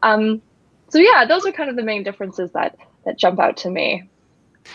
Um, 0.03 0.43
so 0.89 0.99
yeah, 0.99 1.25
those 1.25 1.47
are 1.47 1.53
kind 1.53 1.71
of 1.71 1.77
the 1.77 1.83
main 1.83 2.03
differences 2.03 2.51
that 2.53 2.77
that 3.05 3.19
jump 3.19 3.41
out 3.41 3.57
to 3.59 3.71
me. 3.71 4.09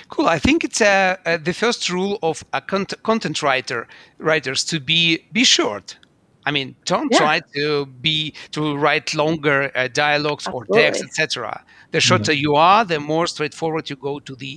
Cool. 0.09 0.27
I 0.27 0.39
think 0.39 0.63
it's 0.63 0.81
uh, 0.81 1.15
uh, 1.25 1.37
the 1.37 1.53
first 1.53 1.89
rule 1.89 2.19
of 2.21 2.43
a 2.53 2.59
cont- 2.59 3.01
content 3.03 3.41
writer 3.41 3.87
writers 4.17 4.65
to 4.65 4.79
be 4.79 5.25
be 5.31 5.43
short. 5.43 5.97
I 6.47 6.51
mean, 6.51 6.75
don't 6.85 7.11
Yeah. 7.11 7.19
try 7.23 7.41
to 7.55 7.85
be 8.07 8.33
to 8.51 8.61
write 8.83 9.07
longer 9.13 9.59
uh, 9.75 9.87
dialogues 10.05 10.47
or 10.53 10.61
text, 10.65 11.03
Absolutely. 11.03 11.23
etc. 11.23 11.63
The 11.91 11.99
shorter 11.99 12.33
you 12.45 12.55
are, 12.55 12.85
the 12.85 12.99
more 12.99 13.27
straightforward 13.27 13.89
you 13.89 13.97
go 14.09 14.19
to 14.19 14.33
the 14.43 14.53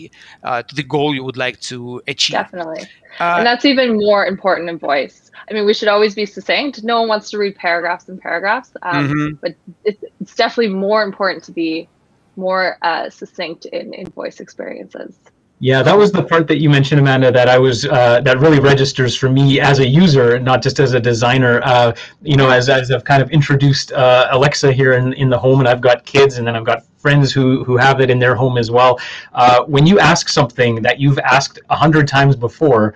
uh, 0.49 0.63
to 0.69 0.75
the 0.75 0.85
goal 0.95 1.11
you 1.17 1.25
would 1.25 1.37
like 1.47 1.59
to 1.71 2.01
achieve. 2.07 2.35
Definitely. 2.43 2.83
Uh, 3.19 3.35
and 3.39 3.47
that's 3.47 3.65
even 3.65 3.97
more 3.97 4.23
important 4.35 4.69
in 4.71 4.79
voice. 4.79 5.31
I 5.49 5.55
mean, 5.55 5.67
we 5.67 5.75
should 5.75 5.89
always 5.89 6.15
be 6.15 6.27
succinct. 6.27 6.85
No 6.85 7.01
one 7.01 7.09
wants 7.09 7.31
to 7.31 7.39
read 7.39 7.55
paragraphs 7.57 8.09
and 8.09 8.21
paragraphs, 8.21 8.71
um, 8.83 9.09
Mhm. 9.09 9.39
but 9.43 9.53
it's, 9.85 10.03
it's 10.21 10.35
definitely 10.37 10.73
more 10.75 11.03
important 11.03 11.43
to 11.45 11.53
be 11.53 11.89
more 12.37 12.77
uh, 12.83 13.11
succinct 13.11 13.67
in, 13.67 13.93
in 13.95 14.07
voice 14.21 14.39
experiences. 14.39 15.19
Yeah, 15.63 15.83
that 15.83 15.97
was 15.97 16.11
the 16.11 16.23
part 16.23 16.49
that 16.49 16.59
you 16.59 16.71
mentioned, 16.71 17.01
Amanda. 17.01 17.31
That 17.31 17.51
I 17.51 17.59
was 17.59 17.85
uh, 17.85 18.23
that 18.23 18.39
really 18.39 18.59
registers 18.59 19.15
for 19.15 19.29
me 19.29 19.61
as 19.61 19.79
a 19.79 19.87
user, 19.87 20.39
not 20.41 20.63
just 20.63 20.81
as 20.81 20.95
a 20.95 21.01
designer. 21.01 21.61
Uh, 21.63 21.93
you 22.23 22.39
know, 22.39 22.49
as, 22.49 22.71
as 22.71 22.91
I've 22.91 23.05
kind 23.05 23.23
of 23.23 23.31
introduced 23.31 23.93
uh, 23.93 24.29
Alexa 24.31 24.73
here 24.73 24.95
in, 24.95 25.13
in 25.13 25.29
the 25.29 25.39
home, 25.39 25.59
and 25.59 25.69
I've 25.69 25.83
got 25.83 26.07
kids, 26.07 26.39
and 26.39 26.47
then 26.47 26.57
I've 26.57 26.65
got 26.65 26.87
friends 26.97 27.31
who 27.31 27.63
who 27.65 27.77
have 27.77 28.01
it 28.01 28.09
in 28.09 28.19
their 28.19 28.35
home 28.35 28.57
as 28.57 28.71
well. 28.71 28.99
Uh, 29.35 29.63
when 29.65 29.87
you 29.87 30.01
ask 30.01 30.31
something 30.31 30.81
that 30.81 30.99
you've 30.99 31.19
asked 31.19 31.59
a 31.69 31.77
hundred 31.77 32.09
times 32.09 32.37
before, 32.37 32.95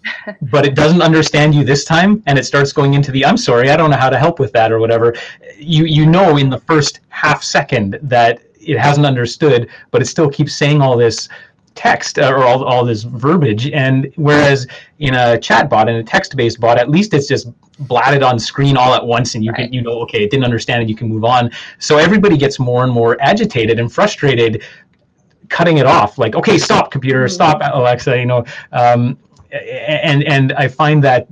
but 0.40 0.64
it 0.64 0.74
doesn't 0.74 1.02
understand 1.02 1.54
you 1.54 1.64
this 1.64 1.84
time, 1.84 2.22
and 2.24 2.38
it 2.38 2.46
starts 2.46 2.72
going 2.72 2.94
into 2.94 3.12
the 3.12 3.26
"I'm 3.26 3.36
sorry, 3.36 3.68
I 3.68 3.76
don't 3.76 3.90
know 3.90 3.98
how 3.98 4.08
to 4.08 4.18
help 4.18 4.38
with 4.38 4.52
that" 4.52 4.72
or 4.72 4.78
whatever. 4.78 5.14
You 5.58 5.84
you 5.84 6.06
know 6.06 6.38
in 6.38 6.48
the 6.48 6.60
first 6.60 7.00
half 7.10 7.44
second 7.44 7.98
that 8.00 8.40
it 8.58 8.78
hasn't 8.78 9.04
understood, 9.04 9.68
but 9.90 10.00
it 10.00 10.06
still 10.06 10.30
keeps 10.30 10.56
saying 10.56 10.80
all 10.80 10.96
this 10.96 11.28
text 11.76 12.18
uh, 12.18 12.32
or 12.32 12.44
all, 12.44 12.64
all 12.64 12.84
this 12.84 13.02
verbiage 13.04 13.68
and 13.70 14.10
whereas 14.16 14.66
in 14.98 15.14
a 15.14 15.38
chat 15.38 15.68
bot 15.70 15.88
in 15.88 15.96
a 15.96 16.02
text-based 16.02 16.58
bot 16.60 16.78
at 16.78 16.88
least 16.90 17.14
it's 17.14 17.28
just 17.28 17.48
blatted 17.80 18.22
on 18.22 18.38
screen 18.38 18.76
all 18.76 18.94
at 18.94 19.06
once 19.06 19.34
and 19.34 19.44
you 19.44 19.52
Right. 19.52 19.64
can 19.66 19.72
you 19.72 19.82
know 19.82 20.00
okay 20.00 20.24
it 20.24 20.30
didn't 20.30 20.44
understand 20.44 20.82
it 20.82 20.88
you 20.88 20.96
can 20.96 21.08
move 21.08 21.24
on 21.24 21.50
so 21.78 21.98
everybody 21.98 22.36
gets 22.36 22.58
more 22.58 22.82
and 22.84 22.92
more 22.92 23.16
agitated 23.20 23.78
and 23.78 23.92
frustrated 23.92 24.62
cutting 25.48 25.76
it 25.78 25.86
off 25.86 26.18
like 26.18 26.34
okay 26.34 26.58
stop 26.58 26.90
computer 26.90 27.24
Mhm. 27.26 27.30
stop 27.30 27.60
alexa 27.74 28.18
you 28.18 28.26
know 28.26 28.44
um, 28.72 29.16
and 29.52 30.24
and 30.24 30.52
i 30.54 30.66
find 30.66 31.04
that 31.04 31.28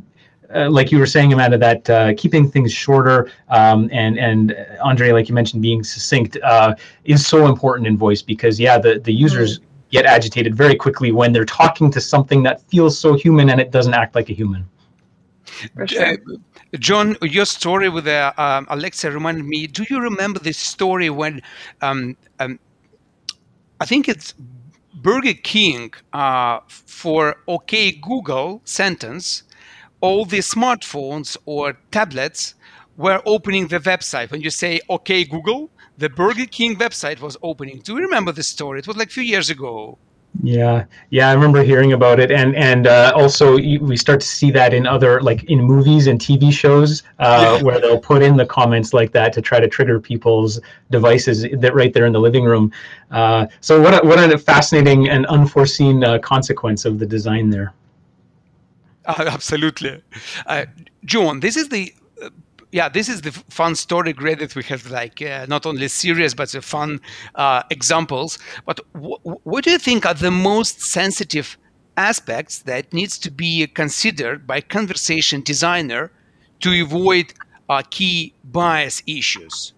uh, 0.55 0.71
like 0.71 0.93
you 0.93 0.99
were 0.99 1.07
saying, 1.07 1.33
Amanda, 1.33 1.59
that 1.59 1.91
uh, 1.91 2.13
keeping 2.17 2.49
things 2.49 2.73
shorter 2.73 3.29
um, 3.49 3.89
and 3.93 4.19
and 4.21 4.53
uh, 4.53 4.85
Andre, 4.85 5.11
like 5.11 5.29
you 5.29 5.35
mentioned, 5.35 5.63
being 5.63 5.83
succinct 5.83 6.37
uh, 6.45 6.77
is 7.05 7.27
so 7.27 7.47
important 7.47 7.89
in 7.89 7.97
voice 7.97 8.23
because 8.23 8.61
yeah, 8.61 8.79
the 8.79 9.01
the 9.01 9.13
users 9.13 9.59
get 9.91 10.07
agitated 10.07 10.55
very 10.55 10.75
quickly 10.75 11.13
when 11.13 11.33
they're 11.33 11.45
talking 11.45 11.91
to 11.91 12.01
something 12.01 12.43
that 12.43 12.61
feels 12.63 12.99
so 12.99 13.15
human 13.15 13.51
and 13.51 13.61
it 13.61 13.71
doesn't 13.71 13.95
act 13.95 14.15
like 14.15 14.29
a 14.31 14.33
human. 14.33 14.69
Sure. 15.87 16.17
John, 16.79 17.17
your 17.23 17.45
story 17.45 17.89
with 17.89 18.09
uh, 18.09 18.33
um, 18.37 18.67
Alexa 18.71 19.11
reminded 19.11 19.45
me. 19.45 19.67
Do 19.67 19.85
you 19.89 20.01
remember 20.01 20.41
this 20.41 20.59
story 20.59 21.11
when 21.11 21.41
um, 21.83 22.17
um, 22.41 22.59
I 23.81 23.87
think 23.87 24.09
it's 24.09 24.35
Burger 24.95 25.35
King 25.35 25.93
uh, 26.13 26.61
for 26.67 27.37
OK 27.47 27.93
Google 27.93 28.63
sentence, 28.65 29.43
all 30.01 30.25
the 30.25 30.39
smartphones 30.39 31.37
or 31.47 31.77
tablets 31.91 32.55
were 32.97 33.21
opening 33.27 33.69
the 33.69 33.79
website. 33.79 34.31
When 34.31 34.41
you 34.41 34.51
say 34.51 34.81
OK 34.89 35.25
Google, 35.25 35.71
the 35.99 36.09
Burger 36.09 36.47
King 36.47 36.77
website 36.77 37.21
was 37.21 37.37
opening. 37.43 37.81
Do 37.85 37.95
you 37.95 38.01
remember 38.01 38.33
this 38.33 38.49
story? 38.49 38.79
It 38.81 38.87
was 38.87 38.97
like 38.97 39.09
a 39.09 39.13
few 39.13 39.23
years 39.23 39.51
ago. 39.51 39.99
Yeah, 40.43 40.87
yeah, 41.11 41.29
I 41.29 41.33
remember 41.33 41.63
hearing 41.63 41.93
about 41.93 42.19
it, 42.19 42.33
and 42.33 42.57
and 42.57 42.89
uh, 42.89 43.13
also 43.15 43.57
you- 43.57 43.79
we 43.79 43.97
start 43.97 44.21
to 44.21 44.27
see 44.27 44.51
that 44.51 44.75
in 44.75 44.85
other 44.85 45.21
like 45.23 45.45
in 45.45 45.61
movies 45.63 46.09
and 46.09 46.19
TV 46.21 46.51
shows 46.53 47.05
uh, 47.21 47.59
Yeah. 47.59 47.63
where 47.63 47.81
they'll 47.81 48.01
put 48.01 48.21
in 48.21 48.37
the 48.37 48.45
comments 48.45 48.93
like 48.93 49.13
that 49.13 49.33
to 49.35 49.41
try 49.41 49.61
to 49.61 49.69
trigger 49.69 50.01
people's 50.01 50.61
devices 50.91 51.47
that 51.63 51.73
right 51.73 51.93
there 51.95 52.05
in 52.07 52.13
the 52.13 52.19
living 52.21 52.45
room. 52.45 52.73
Uh, 53.13 53.47
so 53.61 53.81
what 53.81 53.95
a, 53.95 54.05
what 54.05 54.19
a 54.19 54.37
fascinating 54.37 55.09
and 55.09 55.25
unforeseen 55.27 56.03
uh, 56.03 56.19
consequence 56.19 56.85
of 56.85 56.99
the 56.99 57.07
design 57.07 57.49
there. 57.51 57.73
Uh, 59.07 59.25
absolutely, 59.29 60.03
uh, 60.47 60.65
John. 61.05 61.41
This 61.41 61.57
is 61.57 61.69
the 61.69 61.95
uh, 62.21 62.31
yeah. 62.75 62.89
This 62.89 63.09
is 63.09 63.21
the 63.23 63.31
fun 63.31 63.77
story. 63.77 64.13
Great 64.13 64.41
that 64.41 64.57
we 64.57 64.65
have 64.65 64.91
like 64.91 65.23
uh, 65.23 65.47
not 65.49 65.65
only 65.65 65.87
serious 65.87 66.35
but 66.35 66.51
the 66.51 66.61
fun 66.61 67.01
uh, 67.37 67.63
examples. 67.71 68.39
But 68.67 68.81
wh- 69.01 69.23
wh- 69.23 69.47
what 69.47 69.63
do 69.63 69.71
you 69.71 69.79
think 69.79 70.05
are 70.05 70.15
the 70.15 70.33
most 70.33 70.81
sensitive 70.81 71.57
aspects 71.97 72.59
that 72.63 72.93
needs 72.93 73.17
to 73.19 73.31
be 73.31 73.69
considered 73.69 74.45
by 74.45 74.61
conversation 74.61 75.41
designer 75.43 76.11
to 76.63 76.83
avoid 76.83 77.33
uh, 77.69 77.83
key 77.91 78.35
bias 78.43 79.05
issues? 79.07 79.73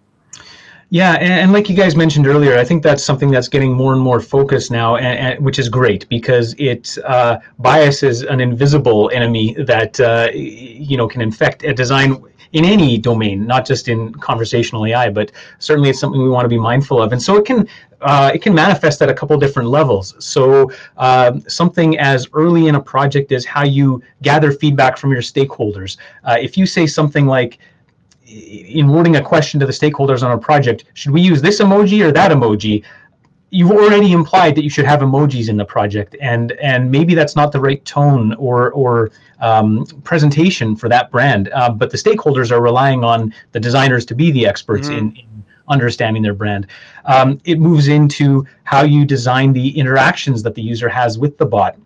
Yeah, 0.89 1.15
and, 1.15 1.33
and, 1.33 1.51
like 1.51 1.69
you 1.69 1.75
guys 1.75 1.97
mentioned 1.97 2.25
earlier, 2.25 2.57
I 2.57 2.63
think 2.63 2.81
that's 2.81 3.03
something 3.03 3.29
that's 3.29 3.49
getting 3.49 3.73
more 3.73 3.91
and 3.91 4.01
more 4.01 4.21
focus 4.21 4.71
now, 4.71 4.95
and, 4.95 5.19
and, 5.19 5.45
which 5.45 5.59
is 5.59 5.67
great 5.67 6.07
because 6.07 6.55
it 6.57 6.97
uh, 7.05 7.39
bias 7.59 8.03
is 8.03 8.23
an 8.23 8.39
invisible 8.39 9.11
enemy 9.13 9.53
that 9.59 9.99
uh, 9.99 10.29
you 10.33 10.95
know 10.95 11.07
can 11.07 11.21
infect 11.21 11.63
a 11.63 11.73
design 11.73 12.23
in 12.57 12.65
any 12.65 12.97
domain, 12.97 13.45
not 13.45 13.67
just 13.67 13.87
in 13.87 14.11
conversational 14.15 14.85
AI, 14.87 15.09
but 15.09 15.31
certainly 15.59 15.89
it's 15.91 15.99
something 15.99 16.21
we 16.21 16.29
want 16.29 16.45
to 16.45 16.49
be 16.49 16.57
mindful 16.57 16.99
of. 16.99 17.11
And 17.13 17.21
so 17.21 17.37
it 17.37 17.45
can 17.45 17.67
uh, 18.01 18.31
it 18.33 18.41
can 18.41 18.53
manifest 18.53 19.01
at 19.01 19.09
a 19.09 19.13
couple 19.13 19.37
different 19.37 19.69
levels. 19.69 20.15
So 20.19 20.71
uh, 20.97 21.39
something 21.47 21.97
as 21.99 22.27
early 22.33 22.67
in 22.67 22.75
a 22.75 22.79
project 22.79 23.31
as 23.31 23.43
how 23.45 23.63
you 23.63 24.01
gather 24.21 24.51
feedback 24.51 24.97
from 24.97 25.11
your 25.11 25.21
stakeholders. 25.21 25.97
Uh, 26.23 26.37
if 26.39 26.57
you 26.57 26.65
say 26.65 26.85
something 26.85 27.25
like, 27.25 27.57
in 28.25 28.89
wording 28.89 29.15
a 29.15 29.21
question 29.21 29.59
to 29.59 29.65
the 29.65 29.71
stakeholders 29.71 30.21
on 30.21 30.31
a 30.31 30.37
project, 30.37 30.85
should 30.93 31.11
we 31.11 31.21
use 31.21 31.41
this 31.41 31.59
emoji 31.59 32.05
or 32.05 32.11
that 32.11 32.31
emoji? 32.31 32.83
You've 33.49 33.71
already 33.71 34.11
implied 34.11 34.55
that 34.55 34.63
you 34.63 34.69
should 34.69 34.85
have 34.85 34.99
emojis 34.99 35.47
in 35.47 35.55
the 35.55 35.63
project, 35.63 36.15
and 36.19 36.51
and 36.53 36.91
maybe 36.91 37.15
that's 37.15 37.35
not 37.35 37.51
the 37.51 37.59
right 37.59 37.83
tone 37.85 38.33
or 38.35 38.71
or 38.71 39.11
um, 39.39 39.85
presentation 40.03 40.75
for 40.75 40.89
that 40.89 41.11
brand. 41.11 41.49
Uh, 41.53 41.69
but 41.69 41.89
the 41.89 41.97
stakeholders 41.97 42.51
are 42.51 42.61
relying 42.61 43.03
on 43.03 43.33
the 43.53 43.59
designers 43.59 44.05
to 44.07 44.15
be 44.15 44.31
the 44.31 44.45
experts 44.45 44.89
mm-hmm. 44.89 44.97
in, 44.97 45.15
in 45.15 45.43
understanding 45.69 46.23
their 46.23 46.33
brand. 46.33 46.67
Um, 47.05 47.39
it 47.45 47.59
moves 47.59 47.87
into 47.87 48.45
how 48.63 48.83
you 48.83 49.05
design 49.05 49.53
the 49.53 49.77
interactions 49.77 50.43
that 50.43 50.55
the 50.55 50.61
user 50.61 50.89
has 50.89 51.17
with 51.17 51.37
the 51.37 51.45
bot. 51.45 51.77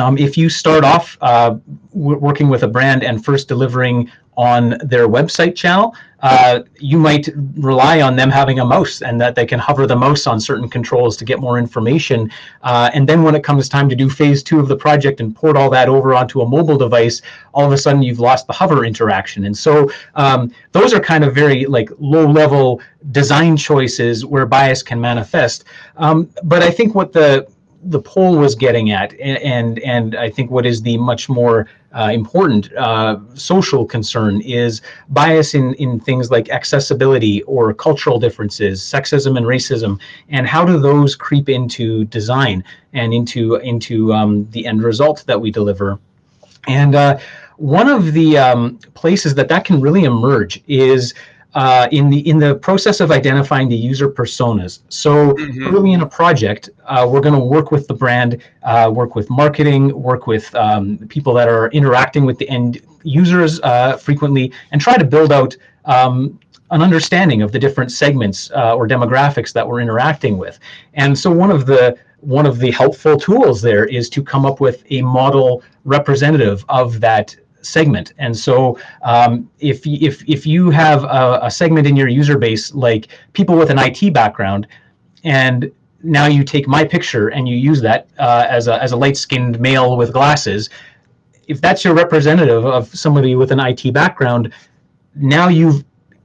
Um, 0.00 0.18
if 0.18 0.36
you 0.36 0.48
start 0.48 0.82
off 0.82 1.16
uh, 1.20 1.56
working 1.92 2.48
with 2.48 2.62
a 2.62 2.68
brand 2.68 3.04
and 3.04 3.24
first 3.24 3.48
delivering 3.48 4.10
on 4.36 4.78
their 4.82 5.06
website 5.06 5.54
channel, 5.54 5.94
uh, 6.22 6.60
you 6.78 6.98
might 6.98 7.28
rely 7.56 8.00
on 8.00 8.16
them 8.16 8.30
having 8.30 8.58
a 8.60 8.64
mouse 8.64 9.02
and 9.02 9.20
that 9.20 9.34
they 9.34 9.44
can 9.44 9.58
hover 9.58 9.86
the 9.86 9.96
mouse 9.96 10.26
on 10.26 10.38
certain 10.40 10.68
controls 10.68 11.16
to 11.16 11.24
get 11.24 11.40
more 11.40 11.58
information. 11.58 12.30
Uh, 12.62 12.90
and 12.94 13.08
then 13.08 13.22
when 13.22 13.34
it 13.34 13.42
comes 13.42 13.68
time 13.68 13.88
to 13.88 13.96
do 13.96 14.08
phase 14.08 14.42
two 14.42 14.58
of 14.58 14.68
the 14.68 14.76
project 14.76 15.20
and 15.20 15.34
port 15.34 15.56
all 15.56 15.70
that 15.70 15.88
over 15.88 16.14
onto 16.14 16.40
a 16.40 16.48
mobile 16.48 16.76
device, 16.76 17.22
all 17.52 17.66
of 17.66 17.72
a 17.72 17.78
sudden 17.78 18.02
you've 18.02 18.20
lost 18.20 18.46
the 18.46 18.52
hover 18.52 18.84
interaction. 18.84 19.44
And 19.44 19.56
so 19.56 19.90
um, 20.14 20.52
those 20.72 20.94
are 20.94 21.00
kind 21.00 21.24
of 21.24 21.34
very 21.34 21.66
like 21.66 21.90
low 21.98 22.26
level 22.26 22.80
design 23.12 23.56
choices 23.56 24.24
where 24.24 24.46
bias 24.46 24.82
can 24.82 25.00
manifest. 25.00 25.64
Um, 25.96 26.30
but 26.44 26.62
I 26.62 26.70
think 26.70 26.94
what 26.94 27.12
the 27.12 27.46
the 27.84 28.00
poll 28.00 28.36
was 28.36 28.54
getting 28.54 28.90
at, 28.90 29.18
and 29.20 29.78
and 29.80 30.14
I 30.16 30.28
think 30.30 30.50
what 30.50 30.66
is 30.66 30.82
the 30.82 30.98
much 30.98 31.28
more 31.28 31.66
uh, 31.92 32.10
important 32.12 32.72
uh, 32.74 33.18
social 33.34 33.86
concern 33.86 34.40
is 34.42 34.82
bias 35.08 35.54
in 35.54 35.74
in 35.74 35.98
things 36.00 36.30
like 36.30 36.50
accessibility 36.50 37.42
or 37.44 37.72
cultural 37.72 38.18
differences, 38.18 38.82
sexism 38.82 39.36
and 39.36 39.46
racism, 39.46 39.98
and 40.28 40.46
how 40.46 40.64
do 40.64 40.78
those 40.78 41.16
creep 41.16 41.48
into 41.48 42.04
design 42.06 42.62
and 42.92 43.14
into 43.14 43.56
into 43.56 44.12
um, 44.12 44.48
the 44.50 44.66
end 44.66 44.82
result 44.82 45.24
that 45.26 45.40
we 45.40 45.50
deliver, 45.50 45.98
and. 46.68 46.94
Uh, 46.94 47.18
one 47.56 47.90
of 47.90 48.14
the 48.14 48.38
um, 48.38 48.78
places 48.94 49.34
that 49.34 49.46
that 49.48 49.66
can 49.66 49.82
really 49.82 50.04
emerge 50.04 50.62
is 50.66 51.12
uh, 51.54 51.88
in 51.90 52.10
the 52.10 52.28
in 52.28 52.38
the 52.38 52.54
process 52.56 53.00
of 53.00 53.10
identifying 53.10 53.68
the 53.68 53.76
user 53.76 54.08
personas. 54.08 54.80
So 54.88 55.34
mm-hmm. 55.34 55.74
early 55.74 55.92
in 55.92 56.02
a 56.02 56.06
project, 56.06 56.70
uh, 56.86 57.08
we're 57.10 57.20
going 57.20 57.34
to 57.34 57.44
work 57.44 57.70
with 57.70 57.86
the 57.88 57.94
brand, 57.94 58.42
uh, 58.62 58.90
work 58.94 59.14
with 59.14 59.28
marketing, 59.30 60.00
work 60.00 60.26
with 60.26 60.54
um, 60.54 60.98
people 61.08 61.34
that 61.34 61.48
are 61.48 61.68
interacting 61.68 62.24
with 62.24 62.38
the 62.38 62.48
end 62.48 62.80
users 63.02 63.60
uh, 63.60 63.96
frequently, 63.96 64.52
and 64.72 64.80
try 64.80 64.96
to 64.96 65.04
build 65.04 65.32
out. 65.32 65.56
Um, 65.86 66.38
an 66.72 66.82
understanding 66.82 67.42
of 67.42 67.50
the 67.50 67.58
different 67.58 67.90
segments 67.90 68.48
uh, 68.52 68.76
or 68.76 68.86
demographics 68.86 69.52
that 69.52 69.66
we're 69.66 69.80
interacting 69.80 70.38
with, 70.38 70.60
and 70.94 71.18
so 71.18 71.28
one 71.28 71.50
of 71.50 71.66
the 71.66 71.98
one 72.20 72.46
of 72.46 72.60
the 72.60 72.70
helpful 72.70 73.18
tools 73.18 73.60
there 73.60 73.86
is 73.86 74.08
to 74.10 74.22
come 74.22 74.46
up 74.46 74.60
with 74.60 74.84
a 74.90 75.02
model 75.02 75.64
representative 75.84 76.64
of 76.68 77.00
that 77.00 77.34
segment. 77.62 78.12
And 78.18 78.36
so 78.36 78.78
um, 79.02 79.50
if, 79.58 79.86
if, 79.86 80.28
if 80.28 80.46
you 80.46 80.70
have 80.70 81.04
a, 81.04 81.40
a, 81.42 81.50
segment 81.50 81.86
in 81.86 81.96
your 81.96 82.08
user 82.08 82.38
base, 82.38 82.74
like 82.74 83.08
people 83.32 83.56
with 83.56 83.70
an 83.70 83.78
IT 83.78 84.12
background, 84.12 84.66
and 85.24 85.70
now 86.02 86.26
you 86.26 86.44
take 86.44 86.66
my 86.66 86.84
picture 86.84 87.28
and 87.28 87.48
you 87.48 87.56
use 87.56 87.80
that 87.82 88.08
uh, 88.18 88.46
as, 88.48 88.68
a, 88.68 88.82
as 88.82 88.92
a 88.92 88.96
light-skinned 88.96 89.60
male 89.60 89.96
with 89.96 90.12
glasses, 90.12 90.70
if 91.48 91.60
that's 91.60 91.84
your 91.84 91.94
representative 91.94 92.64
of 92.64 92.88
somebody 92.94 93.34
with 93.34 93.50
an 93.50 93.60
IT 93.60 93.92
background, 93.92 94.52
now 95.14 95.48
you've 95.48 95.84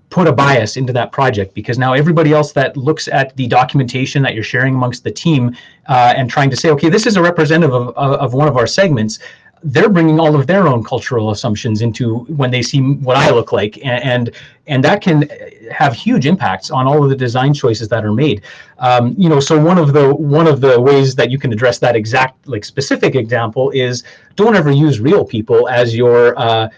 put 0.09 0.27
a 0.27 0.31
bias 0.31 0.77
into 0.77 0.93
that 0.93 1.11
project 1.11 1.53
because 1.53 1.77
now 1.77 1.93
everybody 1.93 2.31
else 2.31 2.53
that 2.53 2.77
looks 2.77 3.07
at 3.07 3.35
the 3.35 3.47
documentation 3.47 4.21
that 4.21 4.33
you're 4.33 4.43
sharing 4.43 4.75
amongst 4.75 5.03
the 5.03 5.11
team 5.11 5.53
uh, 5.87 6.13
and 6.15 6.29
trying 6.29 6.49
to 6.49 6.55
say, 6.55 6.69
okay, 6.69 6.89
this 6.89 7.05
is 7.05 7.17
a 7.17 7.21
representative 7.21 7.73
of, 7.73 7.89
of, 7.97 8.13
of 8.13 8.33
one 8.33 8.47
of 8.47 8.55
our 8.55 8.67
segments, 8.67 9.19
they're 9.65 9.89
bringing 9.89 10.19
all 10.19 10.35
of 10.35 10.45
their 10.45 10.67
own 10.67 10.83
cultural 10.83 11.31
assumptions 11.31 11.81
into 11.81 12.19
when 12.25 12.51
they 12.51 12.61
see 12.61 12.81
what 12.81 13.17
I 13.17 13.31
look 13.31 13.51
like, 13.51 13.77
and 13.83 14.03
and, 14.03 14.31
and 14.67 14.83
that 14.83 15.01
can 15.01 15.27
have 15.71 15.93
huge 15.93 16.27
impacts 16.27 16.69
on 16.69 16.85
all 16.85 17.03
of 17.03 17.09
the 17.09 17.15
design 17.15 17.51
choices 17.53 17.87
that 17.89 18.05
are 18.05 18.13
made. 18.13 18.43
Um, 18.77 19.15
you 19.17 19.27
know, 19.27 19.39
so 19.39 19.59
one 19.59 19.79
of 19.79 19.91
the 19.91 20.13
one 20.13 20.47
of 20.47 20.61
the 20.61 20.79
ways 20.79 21.15
that 21.15 21.31
you 21.31 21.39
can 21.39 21.51
address 21.51 21.79
that 21.79 21.95
exact 21.95 22.47
like 22.47 22.63
specific 22.63 23.15
example 23.15 23.71
is 23.71 24.03
don't 24.35 24.55
ever 24.55 24.69
use 24.69 24.99
real 24.99 25.25
people 25.25 25.67
as 25.67 25.95
your 25.95 26.37
uh, 26.37 26.69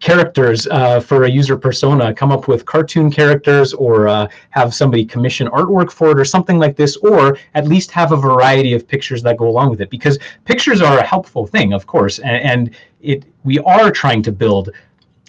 characters 0.00 0.66
uh, 0.68 1.00
for 1.00 1.24
a 1.24 1.30
user 1.30 1.56
persona, 1.56 2.14
come 2.14 2.30
up 2.30 2.48
with 2.48 2.64
cartoon 2.64 3.10
characters 3.10 3.72
or 3.74 4.08
uh, 4.08 4.28
have 4.50 4.74
somebody 4.74 5.04
commission 5.04 5.48
artwork 5.48 5.90
for 5.90 6.10
it 6.12 6.18
or 6.18 6.24
something 6.24 6.58
like 6.58 6.76
this, 6.76 6.96
or 6.96 7.36
at 7.54 7.66
least 7.66 7.90
have 7.90 8.12
a 8.12 8.16
variety 8.16 8.74
of 8.74 8.86
pictures 8.86 9.22
that 9.22 9.36
go 9.36 9.48
along 9.48 9.70
with 9.70 9.80
it. 9.80 9.90
Because 9.90 10.18
pictures 10.44 10.80
are 10.80 10.98
a 10.98 11.02
helpful 11.02 11.46
thing, 11.46 11.72
of 11.72 11.86
course, 11.86 12.18
and, 12.20 12.42
and 12.42 12.76
it 13.00 13.24
we 13.44 13.58
are 13.60 13.90
trying 13.90 14.22
to 14.22 14.32
build 14.32 14.70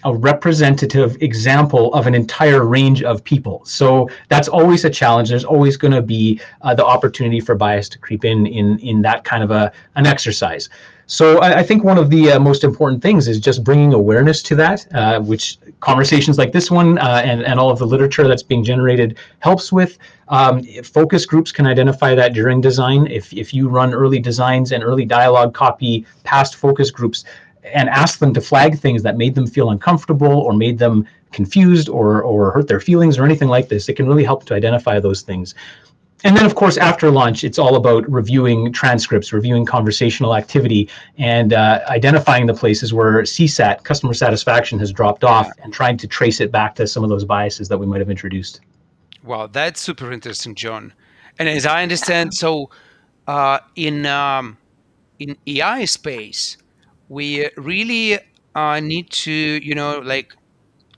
a 0.04 0.16
representative 0.16 1.22
example 1.22 1.94
of 1.94 2.08
an 2.08 2.16
entire 2.16 2.66
range 2.66 3.04
of 3.04 3.24
people. 3.24 3.62
So 3.66 4.10
that's 4.28 4.48
always 4.48 4.86
a 4.86 4.90
challenge. 4.90 5.30
There's 5.30 5.46
always 5.46 5.78
going 5.78 5.94
to 5.94 6.02
be 6.02 6.40
uh, 6.62 6.76
the 6.76 6.86
opportunity 6.86 7.40
for 7.40 7.56
bias 7.56 7.90
to 7.90 8.00
creep 8.00 8.26
in 8.26 8.46
in 8.48 8.80
in 8.80 9.02
that 9.04 9.24
kind 9.24 9.44
of 9.44 9.52
a 9.52 9.72
an 9.96 10.06
exercise. 10.06 10.70
So 11.12 11.40
I, 11.40 11.60
I 11.62 11.64
think 11.64 11.84
one 11.84 11.98
of 11.98 12.12
the 12.12 12.34
uh, 12.34 12.40
most 12.40 12.64
important 12.64 13.02
things 13.02 13.28
is 13.28 13.40
just 13.40 13.64
bringing 13.64 13.94
awareness 13.94 14.44
to 14.44 14.56
that, 14.58 14.86
uh, 14.94 15.20
which 15.20 15.58
conversations 15.80 16.38
like 16.38 16.52
this 16.52 16.70
one 16.70 17.00
uh, 17.00 17.24
and, 17.26 17.42
and 17.42 17.60
all 17.60 17.72
of 17.72 17.80
the 17.80 17.88
literature 17.88 18.28
that's 18.28 18.44
being 18.44 18.64
generated 18.64 19.18
helps 19.40 19.72
with. 19.72 19.98
Um, 20.28 20.62
focus 20.84 21.26
groups 21.26 21.52
can 21.52 21.66
identify 21.66 22.14
that 22.14 22.34
during 22.34 22.62
design. 22.62 23.08
If, 23.08 23.34
if 23.34 23.56
you 23.56 23.70
run 23.70 23.92
early 23.92 24.20
designs 24.20 24.72
and 24.72 24.84
early 24.84 25.04
dialogue 25.04 25.56
copy 25.56 26.06
past 26.24 26.56
focus 26.56 26.92
groups 26.92 27.26
and 27.63 27.89
ask 27.89 28.19
them 28.19 28.34
to 28.34 28.41
flag 28.41 28.80
things 28.80 29.04
that 29.04 29.17
made 29.17 29.36
them 29.36 29.48
feel 29.48 29.69
uncomfortable 29.69 30.32
or 30.32 30.54
made 30.54 30.78
them 30.78 31.06
confused 31.32 31.89
or, 31.89 32.22
or 32.24 32.52
hurt 32.52 32.67
their 32.67 32.80
feelings 32.80 33.17
or 33.17 33.26
anything 33.26 33.48
like 33.48 33.69
this, 33.69 33.89
it 33.89 33.95
can 33.95 34.08
really 34.08 34.24
help 34.24 34.45
to 34.45 34.54
identify 34.54 35.00
those 35.00 35.22
things. 35.22 35.56
And 36.24 36.36
then 36.36 36.45
of 36.45 36.56
course 36.56 36.76
after 36.76 37.10
lunch 37.10 37.45
it's 37.45 37.58
all 37.58 37.78
about 37.78 38.10
reviewing 38.12 38.74
transcripts 38.74 39.32
reviewing 39.32 39.65
conversational 39.65 40.36
activity 40.36 40.89
and 41.17 41.54
uh, 41.54 41.80
identifying 41.88 42.45
the 42.45 42.54
places 42.54 42.93
where 42.93 43.22
csat 43.22 43.84
customer 43.84 44.13
satisfaction 44.13 44.78
has 44.80 44.91
dropped 44.91 45.24
off 45.24 45.50
and 45.63 45.74
trying 45.74 45.95
to 45.95 46.08
trace 46.08 46.41
it 46.41 46.52
back 46.52 46.76
to 46.76 46.88
some 46.88 47.06
of 47.06 47.10
those 47.10 47.24
biases 47.24 47.69
that 47.69 47.78
we 47.78 47.86
might 47.86 48.00
have 48.00 48.10
introduced. 48.10 48.60
Wow 49.24 49.48
that's 49.48 49.80
super 49.80 50.12
interesting 50.12 50.56
john. 50.56 50.93
And 51.38 51.48
as 51.48 51.65
i 51.65 51.82
understand 51.84 52.34
so 52.34 52.69
uh, 53.28 53.60
in 53.78 54.06
um, 54.06 54.58
in 55.19 55.38
ai 55.48 55.86
space 55.86 56.58
we 57.10 57.50
really 57.58 58.19
uh, 58.56 58.80
need 58.80 59.10
to 59.10 59.32
you 59.32 59.76
know 59.76 60.00
like 60.00 60.34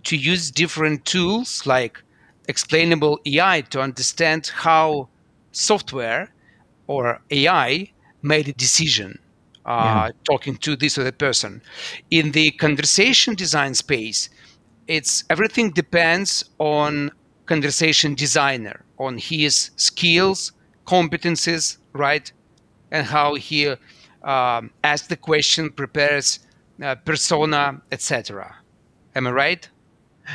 to 0.03 0.17
use 0.17 0.51
different 0.51 1.05
tools 1.05 1.65
like 1.65 2.01
explainable 2.47 3.19
AI 3.25 3.61
to 3.61 3.81
understand 3.81 4.51
how 4.53 5.07
software 5.51 6.31
or 6.87 7.21
AI 7.31 7.91
made 8.21 8.47
a 8.47 8.53
decision 8.53 9.19
uh, 9.65 10.07
yeah. 10.07 10.11
talking 10.23 10.57
to 10.57 10.75
this 10.75 10.97
other 10.97 11.11
person. 11.11 11.61
In 12.09 12.31
the 12.31 12.51
conversation 12.51 13.35
design 13.35 13.73
space, 13.73 14.29
it's 14.87 15.23
everything 15.29 15.71
depends 15.71 16.43
on 16.59 17.11
conversation 17.45 18.15
designer, 18.15 18.83
on 18.97 19.17
his 19.17 19.71
skills, 19.75 20.51
competencies, 20.85 21.77
right, 21.93 22.31
and 22.91 23.07
how 23.07 23.35
he 23.35 23.75
um, 24.23 24.71
asks 24.83 25.07
the 25.07 25.17
question, 25.17 25.71
prepares 25.71 26.39
uh, 26.81 26.95
persona, 26.95 27.81
etc. 27.91 28.55
Am 29.15 29.27
I 29.27 29.31
right? 29.31 29.69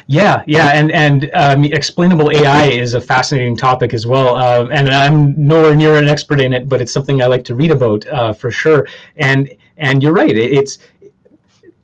Yeah, 0.07 0.43
yeah, 0.47 0.73
and 0.75 0.91
and 0.93 1.31
um, 1.35 1.65
explainable 1.65 2.31
AI 2.31 2.67
is 2.67 2.95
a 2.95 3.01
fascinating 3.01 3.57
topic 3.57 3.95
as 3.95 4.07
well, 4.07 4.37
uh, 4.37 4.67
and 4.71 4.89
I'm 4.91 5.35
nowhere 5.37 5.75
near 5.75 5.97
an 5.97 6.09
expert 6.09 6.41
in 6.41 6.53
it, 6.53 6.69
but 6.69 6.81
it's 6.81 6.93
something 6.93 7.23
I 7.23 7.27
like 7.27 7.45
to 7.45 7.55
read 7.55 7.71
about 7.71 8.07
uh, 8.09 8.33
for 8.33 8.51
sure. 8.51 8.87
And 9.17 9.51
and 9.79 10.03
you're 10.03 10.13
right, 10.13 10.37
it's 10.37 10.79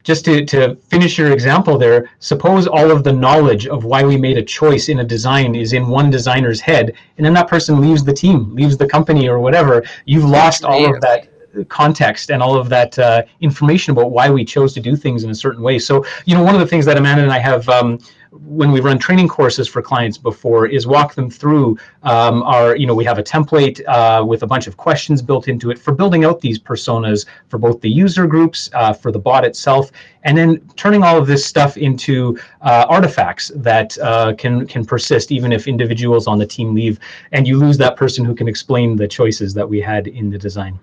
just 0.03 0.25
to, 0.25 0.45
to 0.47 0.75
finish 0.77 1.17
your 1.17 1.33
example 1.33 1.79
there, 1.79 2.11
suppose 2.19 2.67
all 2.67 2.91
of 2.91 3.05
the 3.05 3.13
knowledge 3.13 3.67
of 3.69 3.85
why 3.85 4.05
we 4.05 4.17
made 4.17 4.37
a 4.37 4.43
choice 4.43 4.89
in 4.89 4.99
a 4.99 5.05
design 5.05 5.55
is 5.55 5.73
in 5.73 5.87
one 5.87 6.11
designer's 6.11 6.61
head, 6.61 6.93
and 7.17 7.25
then 7.25 7.33
that 7.35 7.49
person 7.49 7.81
leaves 7.81 8.03
the 8.05 8.13
team, 8.13 8.55
leaves 8.55 8.77
the 8.77 8.87
company 8.87 9.29
or 9.29 9.39
whatever. 9.39 9.85
You've 10.05 10.25
lost 10.25 10.65
all 10.65 10.93
of 10.93 11.01
that 11.03 11.29
context 11.69 12.31
and 12.31 12.43
all 12.43 12.57
of 12.57 12.69
that 12.69 12.99
uh, 12.99 13.23
information 13.41 13.93
about 13.93 14.11
why 14.11 14.31
we 14.31 14.45
chose 14.45 14.73
to 14.75 14.81
do 14.81 14.97
things 14.97 15.25
in 15.25 15.31
a 15.31 15.35
certain 15.35 15.63
way. 15.63 15.79
So, 15.79 16.05
you 16.25 16.35
know, 16.35 16.43
one 16.43 16.55
of 16.55 16.61
the 16.61 16.67
things 16.67 16.85
that 16.87 16.97
Amanda 16.97 17.23
and 17.23 17.33
I 17.33 17.39
have 17.39 17.69
um, 17.69 17.99
when 18.33 18.73
we 18.73 18.81
run 18.81 18.99
training 18.99 19.29
courses 19.29 19.69
for 19.69 19.83
clients 19.83 20.17
before 20.17 20.67
is 20.67 20.87
walk 20.87 21.15
them 21.15 21.29
through 21.29 21.77
um, 22.03 22.43
our, 22.45 22.75
you 22.77 22.87
know, 22.87 22.95
we 22.95 23.05
have 23.05 23.19
a 23.19 23.23
template 23.23 23.87
uh, 23.87 24.25
with 24.25 24.43
a 24.43 24.47
bunch 24.47 24.67
of 24.67 24.79
questions 24.79 25.21
built 25.21 25.49
into 25.49 25.71
it 25.71 25.79
for 25.79 25.93
building 25.93 26.25
out 26.25 26.41
these 26.41 26.59
personas 26.59 27.27
for 27.49 27.59
both 27.59 27.81
the 27.83 27.91
user 27.91 28.27
groups, 28.27 28.71
uh, 28.73 28.93
for 28.93 29.13
the 29.13 29.19
bot 29.19 29.45
itself, 29.45 29.93
and 30.23 30.37
then 30.37 30.67
turning 30.77 31.03
all 31.03 31.19
of 31.19 31.27
this 31.27 31.45
stuff 31.45 31.77
into 31.77 32.39
uh, 32.63 32.87
artifacts 32.89 33.53
that 33.55 33.99
uh, 33.99 34.33
can 34.35 34.67
can 34.67 34.85
persist 34.85 35.31
even 35.31 35.53
if 35.53 35.69
individuals 35.69 36.27
on 36.27 36.39
the 36.39 36.47
team 36.47 36.75
leave 36.75 36.99
and 37.33 37.47
you 37.47 37.59
lose 37.59 37.77
that 37.77 37.97
person 37.97 38.25
who 38.25 38.35
can 38.35 38.49
explain 38.49 38.97
the 38.97 39.07
choices 39.07 39.53
that 39.53 39.69
we 39.69 39.81
had 39.81 40.07
in 40.07 40.31
the 40.31 40.39
design. 40.39 40.79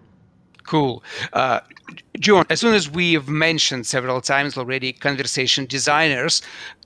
Cool. 0.70 1.02
Uh, 1.34 1.62
John, 2.20 2.46
as 2.52 2.60
soon 2.60 2.76
as 2.76 2.92
we've 2.92 3.28
mentioned 3.28 3.88
several 3.88 4.22
times 4.22 4.56
already 4.56 4.94
conversation 4.94 5.66
designers, 5.66 6.44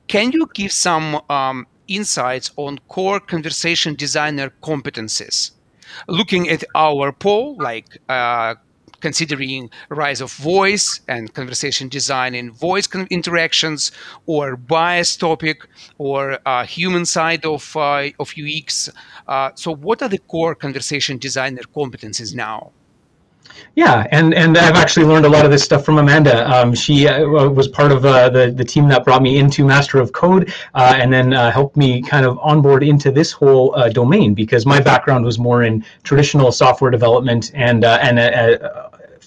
can 0.08 0.32
you 0.32 0.48
give 0.54 0.72
some 0.72 1.20
um, 1.30 1.68
insights 1.90 2.52
on 2.56 2.80
core 2.88 3.20
conversation 3.20 3.96
designer 3.96 4.54
competencies? 4.64 5.52
Looking 6.08 6.48
at 6.48 6.64
our 6.76 7.12
poll, 7.12 7.58
like 7.60 7.98
uh, 8.08 8.56
considering 9.02 9.70
rise 9.90 10.22
of 10.22 10.32
voice 10.32 11.02
and 11.10 11.34
conversation 11.34 11.90
design 11.90 12.36
in 12.36 12.52
voice 12.52 12.88
interactions, 13.10 13.92
or 14.28 14.56
bias 14.56 15.18
topic, 15.18 15.68
or 15.98 16.40
uh, 16.46 16.66
human 16.66 17.06
side 17.06 17.44
of 17.46 17.76
uh, 17.76 18.08
of 18.18 18.34
UX. 18.42 18.90
Uh, 19.28 19.50
so, 19.56 19.76
what 19.76 20.02
are 20.02 20.08
the 20.08 20.20
core 20.20 20.56
conversation 20.56 21.18
designer 21.18 21.64
competencies 21.76 22.34
now? 22.34 22.72
Yeah, 23.76 24.06
and 24.12 24.34
and 24.34 24.58
I've 24.58 24.76
actually 24.76 25.06
learned 25.06 25.26
a 25.26 25.30
lot 25.30 25.46
of 25.46 25.52
this 25.52 25.64
stuff 25.64 25.84
from 25.84 25.98
Amanda. 25.98 26.50
Um, 26.50 26.74
she 26.74 27.08
uh, 27.08 27.26
was 27.26 27.68
part 27.68 27.92
of 27.92 28.06
uh, 28.06 28.30
the 28.30 28.52
the 28.52 28.64
team 28.64 28.88
that 28.90 29.04
brought 29.04 29.22
me 29.22 29.40
into 29.40 29.66
Master 29.66 30.00
of 30.00 30.12
Code, 30.12 30.54
uh, 30.76 30.96
and 30.98 31.12
then 31.12 31.34
uh, 31.34 31.52
helped 31.52 31.76
me 31.76 32.02
kind 32.02 32.26
of 32.26 32.38
onboard 32.40 32.84
into 32.84 33.12
this 33.12 33.32
whole 33.32 33.76
uh, 33.76 33.90
domain 33.90 34.34
because 34.34 34.66
my 34.66 34.80
background 34.80 35.26
was 35.26 35.40
more 35.40 35.64
in 35.64 35.84
traditional 36.04 36.52
software 36.52 36.92
development 36.92 37.52
and 37.56 37.84
uh, 37.84 37.98
and 38.02 38.20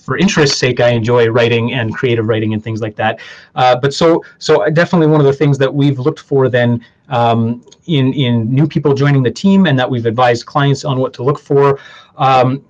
for 0.06 0.16
interest's 0.16 0.56
sake, 0.56 0.78
I 0.78 0.90
enjoy 0.90 1.26
writing 1.26 1.74
and 1.74 1.92
creative 1.92 2.28
writing 2.28 2.54
and 2.54 2.62
things 2.62 2.80
like 2.80 2.94
that. 2.94 3.18
Uh, 3.56 3.74
but 3.74 3.92
so, 3.92 4.24
so 4.38 4.64
definitely 4.70 5.08
one 5.08 5.20
of 5.20 5.26
the 5.26 5.32
things 5.32 5.58
that 5.58 5.74
we've 5.74 5.98
looked 5.98 6.20
for 6.20 6.48
then 6.48 6.80
um, 7.08 7.64
in 7.86 8.12
in 8.14 8.48
new 8.54 8.68
people 8.68 8.94
joining 8.94 9.24
the 9.24 9.30
team, 9.30 9.66
and 9.66 9.76
that 9.78 9.90
we've 9.90 10.06
advised 10.06 10.46
clients 10.46 10.84
on 10.84 11.00
what 11.00 11.12
to 11.14 11.24
look 11.24 11.40
for. 11.40 11.80
Um, 12.16 12.64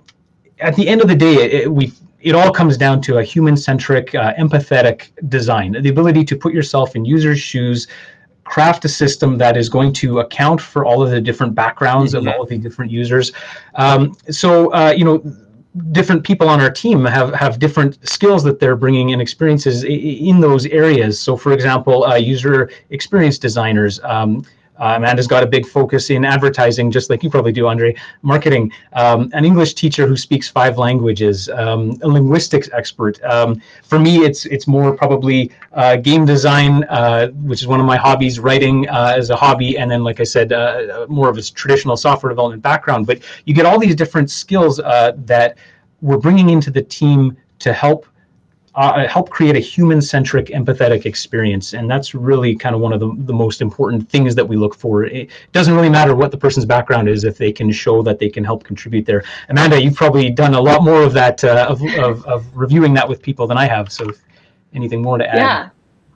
at 0.59 0.75
the 0.75 0.87
end 0.87 1.01
of 1.01 1.07
the 1.07 1.15
day, 1.15 1.35
it, 1.35 1.71
we 1.71 1.91
it 2.19 2.33
all 2.35 2.51
comes 2.51 2.77
down 2.77 2.99
to 3.01 3.19
a 3.19 3.23
human-centric, 3.23 4.15
uh, 4.15 4.33
empathetic 4.35 5.11
design, 5.29 5.77
the 5.81 5.89
ability 5.89 6.25
to 6.25 6.35
put 6.35 6.51
yourself 6.53 6.95
in 6.95 7.05
users' 7.05 7.39
shoes, 7.39 7.87
craft 8.43 8.83
a 8.85 8.89
system 8.89 9.37
that 9.37 9.55
is 9.55 9.69
going 9.69 9.93
to 9.93 10.19
account 10.19 10.59
for 10.59 10.83
all 10.83 11.03
of 11.03 11.11
the 11.11 11.21
different 11.21 11.53
backgrounds 11.53 12.13
mm-hmm. 12.13 12.27
of 12.27 12.33
all 12.33 12.41
of 12.43 12.49
the 12.49 12.57
different 12.57 12.91
users. 12.91 13.31
Um, 13.75 14.15
so, 14.31 14.73
uh, 14.73 14.93
you 14.97 15.05
know, 15.05 15.23
different 15.91 16.23
people 16.23 16.49
on 16.49 16.59
our 16.59 16.71
team 16.71 17.05
have 17.05 17.33
have 17.35 17.59
different 17.59 18.07
skills 18.07 18.43
that 18.43 18.59
they're 18.59 18.75
bringing 18.75 19.13
and 19.13 19.21
experiences 19.21 19.83
in 19.83 20.39
those 20.39 20.65
areas. 20.65 21.19
So, 21.19 21.37
for 21.37 21.51
example, 21.53 22.03
uh, 22.03 22.15
user 22.15 22.71
experience 22.89 23.37
designers. 23.37 23.99
Um, 24.03 24.43
uh, 24.79 24.93
Amanda's 24.97 25.27
got 25.27 25.43
a 25.43 25.47
big 25.47 25.65
focus 25.65 26.09
in 26.09 26.23
advertising, 26.25 26.91
just 26.91 27.09
like 27.09 27.23
you 27.23 27.29
probably 27.29 27.51
do, 27.51 27.67
Andre. 27.67 27.95
Marketing, 28.21 28.71
um, 28.93 29.29
an 29.33 29.45
English 29.45 29.73
teacher 29.73 30.07
who 30.07 30.15
speaks 30.15 30.47
five 30.49 30.77
languages, 30.77 31.49
um, 31.49 31.97
a 32.01 32.07
linguistics 32.07 32.69
expert. 32.73 33.21
Um, 33.23 33.61
for 33.83 33.99
me, 33.99 34.19
it's 34.19 34.45
it's 34.45 34.67
more 34.67 34.95
probably 34.95 35.51
uh, 35.73 35.97
game 35.97 36.25
design, 36.25 36.83
uh, 36.85 37.27
which 37.29 37.61
is 37.61 37.67
one 37.67 37.79
of 37.79 37.85
my 37.85 37.97
hobbies, 37.97 38.39
writing 38.39 38.87
uh, 38.89 39.13
as 39.17 39.29
a 39.29 39.35
hobby, 39.35 39.77
and 39.77 39.89
then, 39.89 40.03
like 40.03 40.19
I 40.19 40.23
said, 40.25 40.53
uh, 40.53 40.55
uh, 40.55 41.05
more 41.09 41.29
of 41.29 41.37
a 41.37 41.41
traditional 41.41 41.97
software 41.97 42.29
development 42.29 42.61
background. 42.61 43.07
But 43.07 43.19
you 43.45 43.53
get 43.53 43.65
all 43.65 43.79
these 43.79 43.95
different 43.95 44.29
skills 44.29 44.77
that 44.77 45.57
we're 46.01 46.17
bringing 46.17 46.49
into 46.49 46.69
the 46.69 46.81
team 46.81 47.35
to 47.59 47.73
help 47.73 48.05
uh, 48.77 49.07
help 49.07 49.31
create 49.31 49.55
a 49.55 49.59
human-centric, 49.59 50.47
empathetic 50.47 51.07
experience, 51.07 51.73
and 51.73 51.89
that's 51.89 52.13
really 52.13 52.55
kind 52.55 52.75
of 52.75 52.81
one 52.81 52.93
of 52.93 52.99
the, 52.99 53.11
the 53.25 53.33
most 53.33 53.59
important 53.59 54.07
things 54.07 54.35
that 54.35 54.47
we 54.47 54.55
look 54.55 54.75
for. 54.75 55.05
It 55.05 55.31
doesn't 55.51 55.73
really 55.73 55.89
matter 55.89 56.13
what 56.13 56.29
the 56.29 56.37
person's 56.37 56.65
background 56.65 57.09
is 57.09 57.23
if 57.23 57.39
they 57.39 57.51
can 57.51 57.71
show 57.71 58.03
that 58.03 58.19
they 58.19 58.29
can 58.29 58.43
help 58.43 58.63
contribute 58.63 59.07
there. 59.07 59.23
Amanda, 59.49 59.81
you've 59.81 59.95
probably 59.95 60.29
done 60.29 60.53
a 60.53 60.61
lot 60.61 60.83
more 60.83 61.01
of 61.01 61.11
that 61.13 61.43
uh, 61.43 61.65
of, 61.67 61.81
of, 61.97 62.23
of 62.25 62.45
reviewing 62.55 62.93
that 62.93 63.09
with 63.09 63.19
people 63.19 63.47
than 63.47 63.57
I 63.57 63.65
have. 63.65 63.91
So, 63.91 64.11
anything 64.75 65.01
more 65.01 65.17
to 65.17 65.27
add? 65.27 65.37
Yeah, 65.37 65.69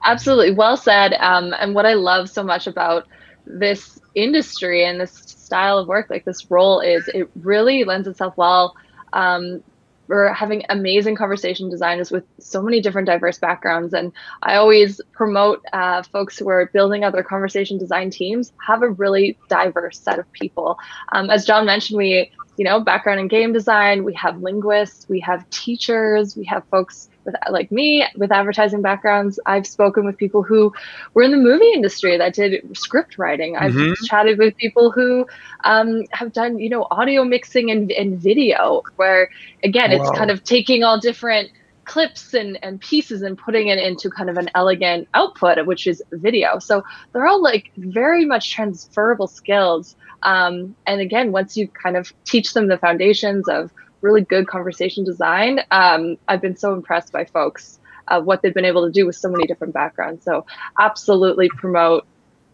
absolutely. 0.04 0.54
Well 0.54 0.76
said. 0.76 1.14
Um, 1.14 1.52
and 1.58 1.74
what 1.74 1.84
I 1.84 1.94
love 1.94 2.30
so 2.30 2.44
much 2.44 2.68
about 2.68 3.08
this 3.44 3.98
industry 4.14 4.84
and 4.84 5.00
this 5.00 5.12
style 5.12 5.78
of 5.78 5.88
work, 5.88 6.10
like 6.10 6.24
this 6.24 6.48
role, 6.48 6.78
is 6.78 7.08
it 7.08 7.28
really 7.42 7.82
lends 7.82 8.06
itself 8.06 8.36
well 8.36 8.76
um, 9.14 9.64
we're 10.08 10.32
having 10.32 10.62
amazing 10.68 11.16
conversation 11.16 11.70
designers 11.70 12.10
with 12.10 12.24
so 12.38 12.62
many 12.62 12.80
different 12.80 13.06
diverse 13.06 13.38
backgrounds. 13.38 13.94
And 13.94 14.12
i 14.42 14.56
always 14.56 15.00
promote 15.12 15.62
uh, 15.72 16.02
folks 16.02 16.38
who 16.38 16.48
are 16.48 16.66
building 16.72 17.04
other 17.04 17.22
conversation 17.22 17.78
design 17.78 18.10
teams 18.10 18.52
have 18.66 18.82
a 18.82 18.90
really 18.90 19.38
diverse 19.48 19.98
set 19.98 20.18
of 20.18 20.30
people. 20.32 20.78
Um, 21.12 21.30
as 21.30 21.44
john 21.46 21.66
mentioned 21.66 21.98
we 21.98 22.30
you 22.56 22.64
know 22.64 22.80
background 22.80 23.20
in 23.20 23.28
game 23.28 23.52
design 23.52 24.04
we 24.04 24.12
have 24.14 24.40
linguists 24.42 25.08
we 25.08 25.20
have 25.20 25.48
teachers 25.50 26.36
we 26.36 26.44
have 26.44 26.62
folks 26.70 27.08
with 27.24 27.34
like 27.50 27.70
me 27.70 28.04
with 28.16 28.32
advertising 28.32 28.82
backgrounds 28.82 29.38
i've 29.46 29.66
spoken 29.66 30.04
with 30.04 30.16
people 30.16 30.42
who 30.42 30.72
were 31.14 31.22
in 31.22 31.30
the 31.30 31.36
movie 31.36 31.72
industry 31.72 32.16
that 32.16 32.34
did 32.34 32.64
script 32.76 33.18
writing 33.18 33.56
i've 33.56 33.72
mm-hmm. 33.72 34.04
chatted 34.04 34.38
with 34.38 34.56
people 34.56 34.90
who 34.90 35.26
um, 35.64 36.04
have 36.10 36.32
done 36.32 36.58
you 36.58 36.68
know 36.68 36.86
audio 36.90 37.24
mixing 37.24 37.70
and, 37.70 37.90
and 37.92 38.18
video 38.18 38.82
where 38.96 39.30
again 39.62 39.90
wow. 39.90 39.96
it's 40.00 40.18
kind 40.18 40.30
of 40.30 40.42
taking 40.44 40.82
all 40.82 40.98
different 40.98 41.50
clips 41.84 42.32
and, 42.32 42.58
and 42.62 42.80
pieces 42.80 43.22
and 43.22 43.36
putting 43.36 43.66
it 43.66 43.78
into 43.78 44.08
kind 44.08 44.30
of 44.30 44.36
an 44.36 44.48
elegant 44.54 45.08
output 45.14 45.64
which 45.66 45.86
is 45.86 46.02
video 46.12 46.58
so 46.58 46.82
they're 47.12 47.26
all 47.26 47.42
like 47.42 47.72
very 47.76 48.24
much 48.24 48.52
transferable 48.52 49.26
skills 49.26 49.96
um, 50.22 50.76
and 50.86 51.00
again 51.00 51.32
once 51.32 51.56
you 51.56 51.66
kind 51.68 51.96
of 51.96 52.12
teach 52.24 52.54
them 52.54 52.68
the 52.68 52.78
foundations 52.78 53.48
of 53.48 53.72
really 54.02 54.22
good 54.22 54.46
conversation 54.46 55.04
design. 55.04 55.60
Um, 55.70 56.16
I've 56.28 56.42
been 56.42 56.56
so 56.56 56.74
impressed 56.74 57.12
by 57.12 57.24
folks 57.24 57.78
uh, 58.08 58.20
what 58.20 58.42
they've 58.42 58.54
been 58.54 58.64
able 58.64 58.84
to 58.86 58.92
do 58.92 59.06
with 59.06 59.16
so 59.16 59.28
many 59.30 59.46
different 59.46 59.72
backgrounds. 59.72 60.24
So 60.24 60.44
absolutely 60.78 61.48
promote 61.48 62.04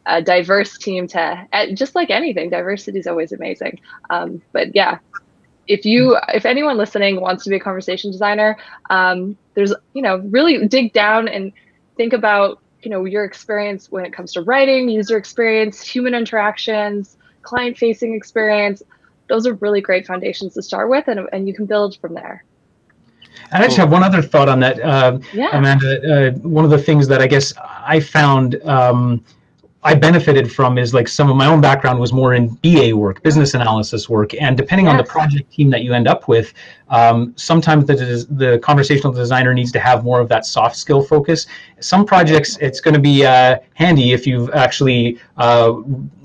a 0.07 0.23
diverse 0.23 0.79
team 0.79 1.07
to 1.09 1.47
uh, 1.53 1.67
just 1.75 1.95
like 1.95 2.11
anything. 2.11 2.51
Diversity 2.51 2.99
is 2.99 3.07
always 3.07 3.33
amazing. 3.33 3.81
Um, 4.11 4.43
but 4.53 4.75
yeah, 4.75 4.99
if 5.67 5.85
you 5.85 6.17
if 6.29 6.47
anyone 6.47 6.77
listening 6.77 7.21
wants 7.21 7.45
to 7.45 7.51
be 7.51 7.57
a 7.57 7.61
conversation 7.61 8.11
designer, 8.11 8.57
um, 8.91 9.37
there's 9.55 9.75
you 9.95 10.03
know 10.03 10.19
really 10.19 10.67
dig 10.67 10.93
down 10.93 11.29
and 11.29 11.53
think 11.97 12.13
about 12.13 12.61
you 12.83 12.91
know 12.91 13.05
your 13.05 13.25
experience 13.25 13.91
when 13.91 14.05
it 14.05 14.13
comes 14.13 14.33
to 14.33 14.43
writing, 14.43 14.89
user 14.89 15.17
experience, 15.17 15.81
human 15.83 16.15
interactions, 16.15 17.17
client 17.43 17.77
facing 17.77 18.15
experience 18.15 18.83
those 19.29 19.47
are 19.47 19.55
really 19.55 19.81
great 19.81 20.07
foundations 20.07 20.55
to 20.55 20.63
start 20.63 20.89
with, 20.89 21.09
and, 21.09 21.29
and 21.33 21.47
you 21.47 21.55
can 21.55 21.67
build 21.67 21.99
from 22.01 22.15
there. 22.15 22.45
I 23.53 23.63
actually 23.65 23.79
have 23.79 23.93
one 23.93 24.03
other 24.03 24.21
thought 24.21 24.49
on 24.49 24.61
that, 24.61 24.81
uh, 24.81 25.19
yeah. 25.33 25.51
Amanda. 25.53 26.29
Uh, 26.29 26.31
one 26.41 26.65
of 26.65 26.71
the 26.71 26.79
things 26.79 27.09
that 27.09 27.23
I 27.23 27.27
guess 27.27 27.55
I 27.57 28.01
found 28.01 28.57
um, 28.65 29.25
I 29.85 29.95
benefited 29.95 30.51
from 30.53 30.77
is 30.77 30.93
like 30.93 31.07
some 31.07 31.31
of 31.31 31.37
my 31.37 31.47
own 31.47 31.61
background 31.61 32.01
was 32.01 32.13
more 32.13 32.35
in 32.35 32.49
BA 32.57 32.97
work, 32.97 33.23
business 33.23 33.55
analysis 33.55 34.09
work, 34.09 34.35
and 34.35 34.57
depending 34.57 34.87
yes. 34.87 34.93
on 34.93 34.97
the 34.97 35.05
project 35.05 35.53
team 35.53 35.71
that 35.71 35.83
you 35.83 35.95
end 35.95 36.09
up 36.09 36.27
with, 36.27 36.53
um, 36.89 37.33
sometimes 37.37 37.87
the 37.87 37.95
the 38.31 38.59
conversational 38.59 39.13
designer 39.13 39.55
needs 39.55 39.71
to 39.71 39.79
have 39.79 40.03
more 40.03 40.21
of 40.21 40.29
that 40.31 40.45
soft 40.47 40.77
skill 40.77 41.01
focus. 41.01 41.47
Some 41.79 42.05
projects 42.05 42.59
it's 42.61 42.81
going 42.81 42.95
to 42.95 43.01
be 43.01 43.25
uh, 43.25 43.59
handy 43.75 44.13
if 44.13 44.27
you've 44.27 44.51
actually 44.51 45.21
uh, 45.37 45.75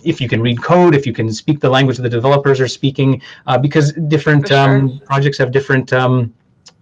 if 0.04 0.20
you 0.20 0.28
can 0.28 0.42
read 0.42 0.64
code, 0.64 0.96
if 0.96 1.06
you 1.06 1.14
can 1.14 1.32
speak 1.32 1.60
the 1.60 1.70
language 1.70 1.98
the 1.98 2.10
developers 2.10 2.60
are 2.60 2.68
speaking, 2.68 3.22
uh, 3.46 3.58
because 3.58 3.94
different 4.08 4.48
sure. 4.48 4.58
um, 4.58 5.00
projects 5.06 5.38
have 5.38 5.52
different. 5.52 5.94
Um, 5.94 6.34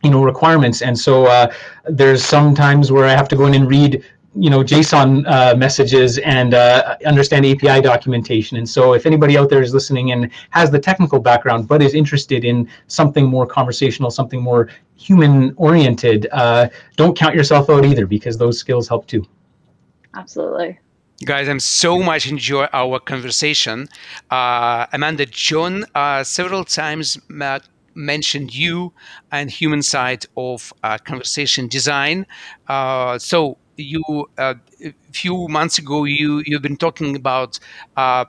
you 0.04 0.10
know 0.10 0.24
requirements 0.24 0.82
and 0.82 0.98
so 0.98 1.26
uh, 1.26 1.52
there's 1.86 2.26
sometimes 2.26 2.92
where 2.92 3.06
i 3.06 3.12
have 3.12 3.28
to 3.28 3.36
go 3.36 3.46
in 3.46 3.54
and 3.54 3.70
read 3.70 4.04
you 4.36 4.50
know 4.50 4.64
JSON 4.64 5.28
uh, 5.28 5.56
messages 5.56 6.18
and 6.20 6.54
uh, 6.54 6.96
understand 7.06 7.46
API 7.46 7.82
documentation. 7.82 8.58
And 8.58 8.68
so, 8.68 8.94
if 8.94 9.06
anybody 9.06 9.38
out 9.38 9.50
there 9.50 9.62
is 9.62 9.74
listening 9.74 10.12
and 10.12 10.32
has 10.52 10.72
the 10.72 10.80
technical 10.80 11.20
background 11.20 11.68
but 11.68 11.82
is 11.82 11.94
interested 11.94 12.46
in 12.46 12.70
something 12.88 13.26
more 13.26 13.46
conversational, 13.46 14.10
something 14.12 14.42
more 14.42 14.70
human 14.96 15.54
oriented, 15.58 16.28
uh, 16.32 16.70
don't 16.96 17.18
count 17.18 17.36
yourself 17.36 17.70
out 17.70 17.86
either 17.86 18.06
because 18.06 18.38
those 18.38 18.58
skills 18.58 18.88
help 18.88 19.08
too. 19.08 19.26
Absolutely. 20.14 20.80
Guys, 21.24 21.48
I'm 21.48 21.60
so 21.60 22.00
much 22.00 22.28
enjoy 22.28 22.66
our 22.74 23.00
conversation. 23.00 23.88
Uh, 24.32 24.88
Amanda, 24.92 25.28
John, 25.28 25.86
uh, 25.94 26.24
several 26.24 26.66
times 26.66 27.20
mentioned 27.94 28.56
you 28.56 28.94
and 29.32 29.52
human 29.52 29.84
side 29.84 30.26
of 30.36 30.74
uh, 30.84 30.98
conversation 30.98 31.68
design. 31.68 32.26
Uh, 32.68 33.20
so 33.20 33.58
you 33.78 34.04
uh, 34.38 34.56
a 34.84 34.94
few 35.12 35.48
months 35.48 35.78
ago 35.78 36.04
you 36.06 36.44
you've 36.46 36.62
been 36.62 36.78
talking 36.78 37.16
about 37.16 37.60
uh, 37.98 38.26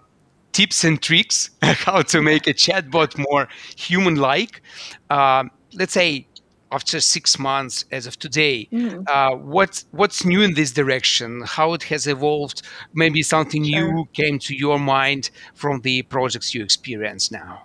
tips 0.53 0.85
and 0.85 1.01
tricks 1.03 1.51
how 1.63 2.03
to 2.03 2.23
make 2.23 2.47
a 2.47 2.55
chatbot 2.55 3.17
more 3.31 3.49
human-like. 3.77 4.63
Uh, 5.11 5.45
let's 5.75 5.93
say 5.93 6.27
after 6.71 7.01
six 7.01 7.39
months 7.39 7.85
as 7.93 8.07
of 8.07 8.19
today 8.19 8.67
mm. 8.73 9.07
uh, 9.09 9.37
what's 9.37 9.85
what's 9.91 10.25
new 10.25 10.41
in 10.41 10.55
this 10.55 10.73
direction 10.73 11.43
how 11.45 11.75
it 11.75 11.83
has 11.83 12.07
evolved 12.07 12.63
maybe 12.95 13.23
something 13.23 13.63
sure. 13.63 13.93
new 13.93 14.09
came 14.15 14.39
to 14.39 14.55
your 14.57 14.79
mind 14.79 15.31
from 15.55 15.83
the 15.83 16.03
projects 16.03 16.55
you 16.55 16.63
experience 16.65 17.31
now 17.31 17.63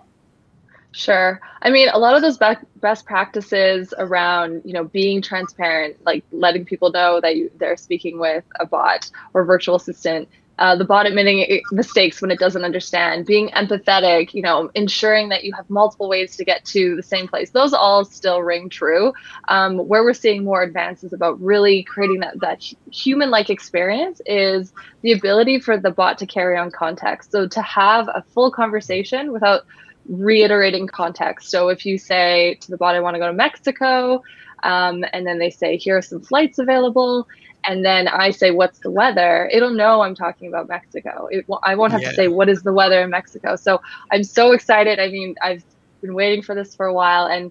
Sure. 0.92 1.40
I 1.62 1.70
mean, 1.70 1.88
a 1.90 1.98
lot 1.98 2.16
of 2.16 2.22
those 2.22 2.38
best 2.38 2.64
best 2.76 3.04
practices 3.04 3.92
around, 3.98 4.62
you 4.64 4.72
know, 4.72 4.84
being 4.84 5.20
transparent, 5.20 5.96
like 6.04 6.24
letting 6.32 6.64
people 6.64 6.90
know 6.90 7.20
that 7.20 7.36
you, 7.36 7.50
they're 7.58 7.76
speaking 7.76 8.18
with 8.18 8.44
a 8.58 8.66
bot 8.66 9.10
or 9.34 9.44
virtual 9.44 9.76
assistant, 9.76 10.28
uh, 10.58 10.74
the 10.76 10.84
bot 10.84 11.06
admitting 11.06 11.60
mistakes 11.70 12.20
when 12.22 12.30
it 12.30 12.38
doesn't 12.38 12.64
understand, 12.64 13.26
being 13.26 13.48
empathetic, 13.50 14.32
you 14.34 14.42
know, 14.42 14.70
ensuring 14.74 15.28
that 15.28 15.44
you 15.44 15.52
have 15.54 15.68
multiple 15.68 16.08
ways 16.08 16.36
to 16.36 16.44
get 16.44 16.64
to 16.64 16.96
the 16.96 17.02
same 17.02 17.28
place. 17.28 17.50
Those 17.50 17.74
all 17.74 18.04
still 18.04 18.42
ring 18.42 18.68
true. 18.68 19.12
Um, 19.48 19.78
where 19.78 20.02
we're 20.02 20.14
seeing 20.14 20.42
more 20.42 20.62
advances 20.62 21.12
about 21.12 21.40
really 21.40 21.82
creating 21.84 22.20
that 22.20 22.40
that 22.40 22.62
human-like 22.90 23.50
experience 23.50 24.20
is 24.26 24.72
the 25.02 25.12
ability 25.12 25.60
for 25.60 25.76
the 25.76 25.90
bot 25.90 26.18
to 26.18 26.26
carry 26.26 26.56
on 26.56 26.70
context. 26.70 27.30
So 27.30 27.46
to 27.46 27.62
have 27.62 28.08
a 28.08 28.24
full 28.34 28.50
conversation 28.50 29.32
without 29.32 29.62
reiterating 30.08 30.86
context. 30.86 31.50
So 31.50 31.68
if 31.68 31.84
you 31.86 31.98
say 31.98 32.54
to 32.60 32.70
the 32.70 32.76
bot, 32.76 32.94
I 32.94 33.00
want 33.00 33.14
to 33.14 33.20
go 33.20 33.26
to 33.26 33.32
Mexico, 33.32 34.22
um, 34.62 35.04
and 35.12 35.26
then 35.26 35.38
they 35.38 35.50
say, 35.50 35.76
here 35.76 35.98
are 35.98 36.02
some 36.02 36.20
flights 36.20 36.58
available. 36.58 37.28
And 37.64 37.84
then 37.84 38.08
I 38.08 38.30
say, 38.30 38.50
what's 38.50 38.78
the 38.78 38.90
weather? 38.90 39.48
It'll 39.52 39.72
know 39.72 40.00
I'm 40.00 40.14
talking 40.14 40.48
about 40.48 40.68
Mexico. 40.68 41.28
It, 41.30 41.44
I 41.62 41.74
won't 41.74 41.92
have 41.92 42.02
yeah. 42.02 42.10
to 42.10 42.14
say, 42.14 42.28
what 42.28 42.48
is 42.48 42.62
the 42.62 42.72
weather 42.72 43.02
in 43.02 43.10
Mexico? 43.10 43.56
So 43.56 43.82
I'm 44.10 44.24
so 44.24 44.52
excited. 44.52 44.98
I 44.98 45.08
mean, 45.08 45.34
I've 45.42 45.64
been 46.00 46.14
waiting 46.14 46.42
for 46.42 46.54
this 46.54 46.74
for 46.74 46.86
a 46.86 46.94
while. 46.94 47.26
And, 47.26 47.50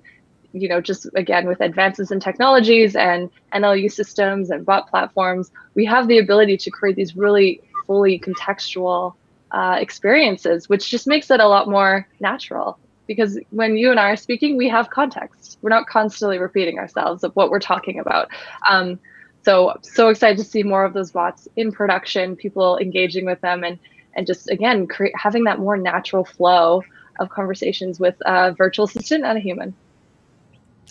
you 0.54 0.70
know, 0.70 0.82
just 0.82 1.08
again, 1.16 1.46
with 1.46 1.62
advances 1.62 2.12
in 2.12 2.20
technologies 2.20 2.96
and 2.96 3.30
NLU 3.54 3.92
systems 3.92 4.50
and 4.50 4.66
bot 4.66 4.90
platforms, 4.90 5.52
we 5.76 5.86
have 5.86 6.08
the 6.08 6.18
ability 6.18 6.58
to 6.58 6.72
create 6.72 6.96
these 6.96 7.16
really 7.16 7.62
fully 7.86 8.18
contextual 8.20 9.14
uh, 9.52 9.78
experiences, 9.80 10.70
which 10.70 10.90
just 10.90 11.08
makes 11.08 11.30
it 11.32 11.40
a 11.40 11.48
lot 11.48 11.70
more 11.70 12.08
natural. 12.20 12.78
Because 13.08 13.40
when 13.52 13.78
you 13.78 13.90
and 13.90 14.00
I 14.00 14.12
are 14.12 14.18
speaking, 14.18 14.58
we 14.58 14.68
have 14.68 14.90
context. 14.90 15.58
We're 15.62 15.70
not 15.70 15.88
constantly 15.88 16.40
repeating 16.40 16.78
ourselves 16.78 17.24
of 17.24 17.34
what 17.36 17.50
we're 17.50 17.60
talking 17.60 18.00
about. 18.00 18.30
Um, 18.70 19.00
so 19.44 19.78
so 19.82 20.10
excited 20.10 20.38
to 20.40 20.44
see 20.44 20.64
more 20.64 20.84
of 20.84 20.94
those 20.94 21.12
bots 21.12 21.48
in 21.56 21.72
production, 21.72 22.36
people 22.36 22.78
engaging 22.80 23.26
with 23.26 23.40
them, 23.40 23.64
and 23.64 23.80
and 24.16 24.28
just 24.28 24.50
again 24.50 24.88
create, 24.88 25.14
having 25.16 25.46
that 25.46 25.60
more 25.60 25.78
natural 25.78 26.26
flow 26.26 26.84
of 27.20 27.30
conversations 27.30 27.98
with 28.00 28.16
a 28.26 28.52
virtual 28.52 28.86
assistant 28.86 29.24
and 29.24 29.38
a 29.38 29.42
human. 29.42 29.74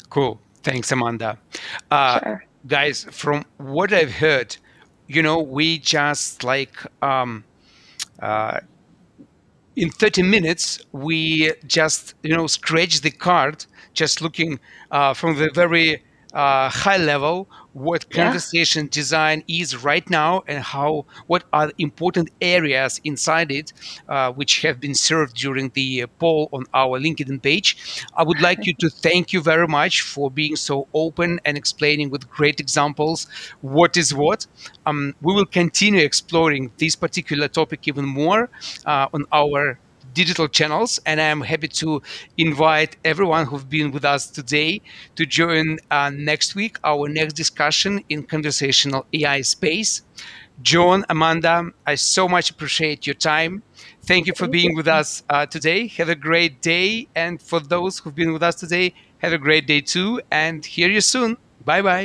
Cool. 0.08 0.40
Thanks, 0.62 0.90
Amanda. 0.90 1.38
Uh, 1.90 2.20
sure. 2.20 2.44
Guys, 2.66 3.04
from 3.10 3.44
what 3.58 3.92
I've 3.92 4.12
heard, 4.12 4.56
you 5.06 5.22
know, 5.22 5.38
we 5.38 5.78
just 5.78 6.42
like 6.42 6.74
um, 7.02 7.44
in 9.76 9.90
30 9.90 10.22
minutes 10.22 10.80
we 10.92 11.52
just 11.66 12.14
you 12.22 12.34
know 12.34 12.46
scratch 12.46 13.00
the 13.02 13.10
card 13.10 13.66
just 13.92 14.20
looking 14.22 14.58
uh, 14.90 15.14
from 15.14 15.36
the 15.36 15.50
very 15.54 16.02
uh, 16.32 16.68
high 16.68 16.96
level 16.96 17.48
what 17.76 18.08
conversation 18.10 18.84
yeah. 18.84 18.90
design 18.90 19.44
is 19.48 19.84
right 19.84 20.08
now 20.08 20.42
and 20.48 20.64
how 20.64 21.04
what 21.26 21.44
are 21.52 21.70
important 21.76 22.30
areas 22.40 22.98
inside 23.04 23.52
it 23.52 23.70
uh, 24.08 24.32
which 24.32 24.62
have 24.62 24.80
been 24.80 24.94
served 24.94 25.36
during 25.36 25.68
the 25.74 26.02
uh, 26.02 26.06
poll 26.18 26.48
on 26.54 26.64
our 26.72 26.98
linkedin 26.98 27.40
page 27.42 28.02
i 28.16 28.22
would 28.22 28.40
like 28.40 28.64
you 28.64 28.72
to 28.72 28.88
thank 28.88 29.30
you 29.34 29.42
very 29.42 29.68
much 29.68 30.00
for 30.00 30.30
being 30.30 30.56
so 30.56 30.88
open 30.94 31.38
and 31.44 31.58
explaining 31.58 32.08
with 32.08 32.26
great 32.30 32.60
examples 32.60 33.26
what 33.60 33.94
is 33.94 34.14
what 34.14 34.46
um, 34.86 35.14
we 35.20 35.34
will 35.34 35.44
continue 35.44 36.00
exploring 36.00 36.72
this 36.78 36.96
particular 36.96 37.46
topic 37.46 37.86
even 37.86 38.06
more 38.06 38.48
uh, 38.86 39.06
on 39.12 39.26
our 39.32 39.78
digital 40.20 40.48
channels. 40.48 40.98
And 41.06 41.20
I'm 41.20 41.42
happy 41.42 41.68
to 41.82 42.02
invite 42.36 42.96
everyone 43.04 43.46
who've 43.46 43.68
been 43.68 43.90
with 43.92 44.04
us 44.04 44.22
today 44.38 44.82
to 45.16 45.26
join 45.26 45.78
uh, 45.90 46.10
next 46.14 46.54
week 46.60 46.78
our 46.84 47.08
next 47.08 47.34
discussion 47.34 47.92
in 48.08 48.18
conversational 48.34 49.06
AI 49.12 49.42
space. 49.42 50.02
John, 50.62 51.04
Amanda, 51.08 51.70
I 51.86 51.94
so 51.96 52.28
much 52.28 52.50
appreciate 52.50 53.06
your 53.06 53.14
time. 53.14 53.62
Thank 54.06 54.26
you 54.26 54.34
for 54.34 54.48
being 54.48 54.74
with 54.74 54.88
us 54.88 55.22
uh, 55.28 55.46
today. 55.46 55.88
Have 55.98 56.08
a 56.08 56.14
great 56.28 56.62
day. 56.62 57.08
And 57.14 57.40
for 57.40 57.60
those 57.60 57.98
who've 57.98 58.14
been 58.14 58.32
with 58.32 58.42
us 58.42 58.56
today, 58.56 58.94
have 59.18 59.32
a 59.32 59.38
great 59.38 59.66
day 59.66 59.80
too. 59.80 60.20
And 60.30 60.64
hear 60.64 60.88
you 60.90 61.00
soon. 61.02 61.36
Bye 61.64 61.82
bye. 61.82 62.04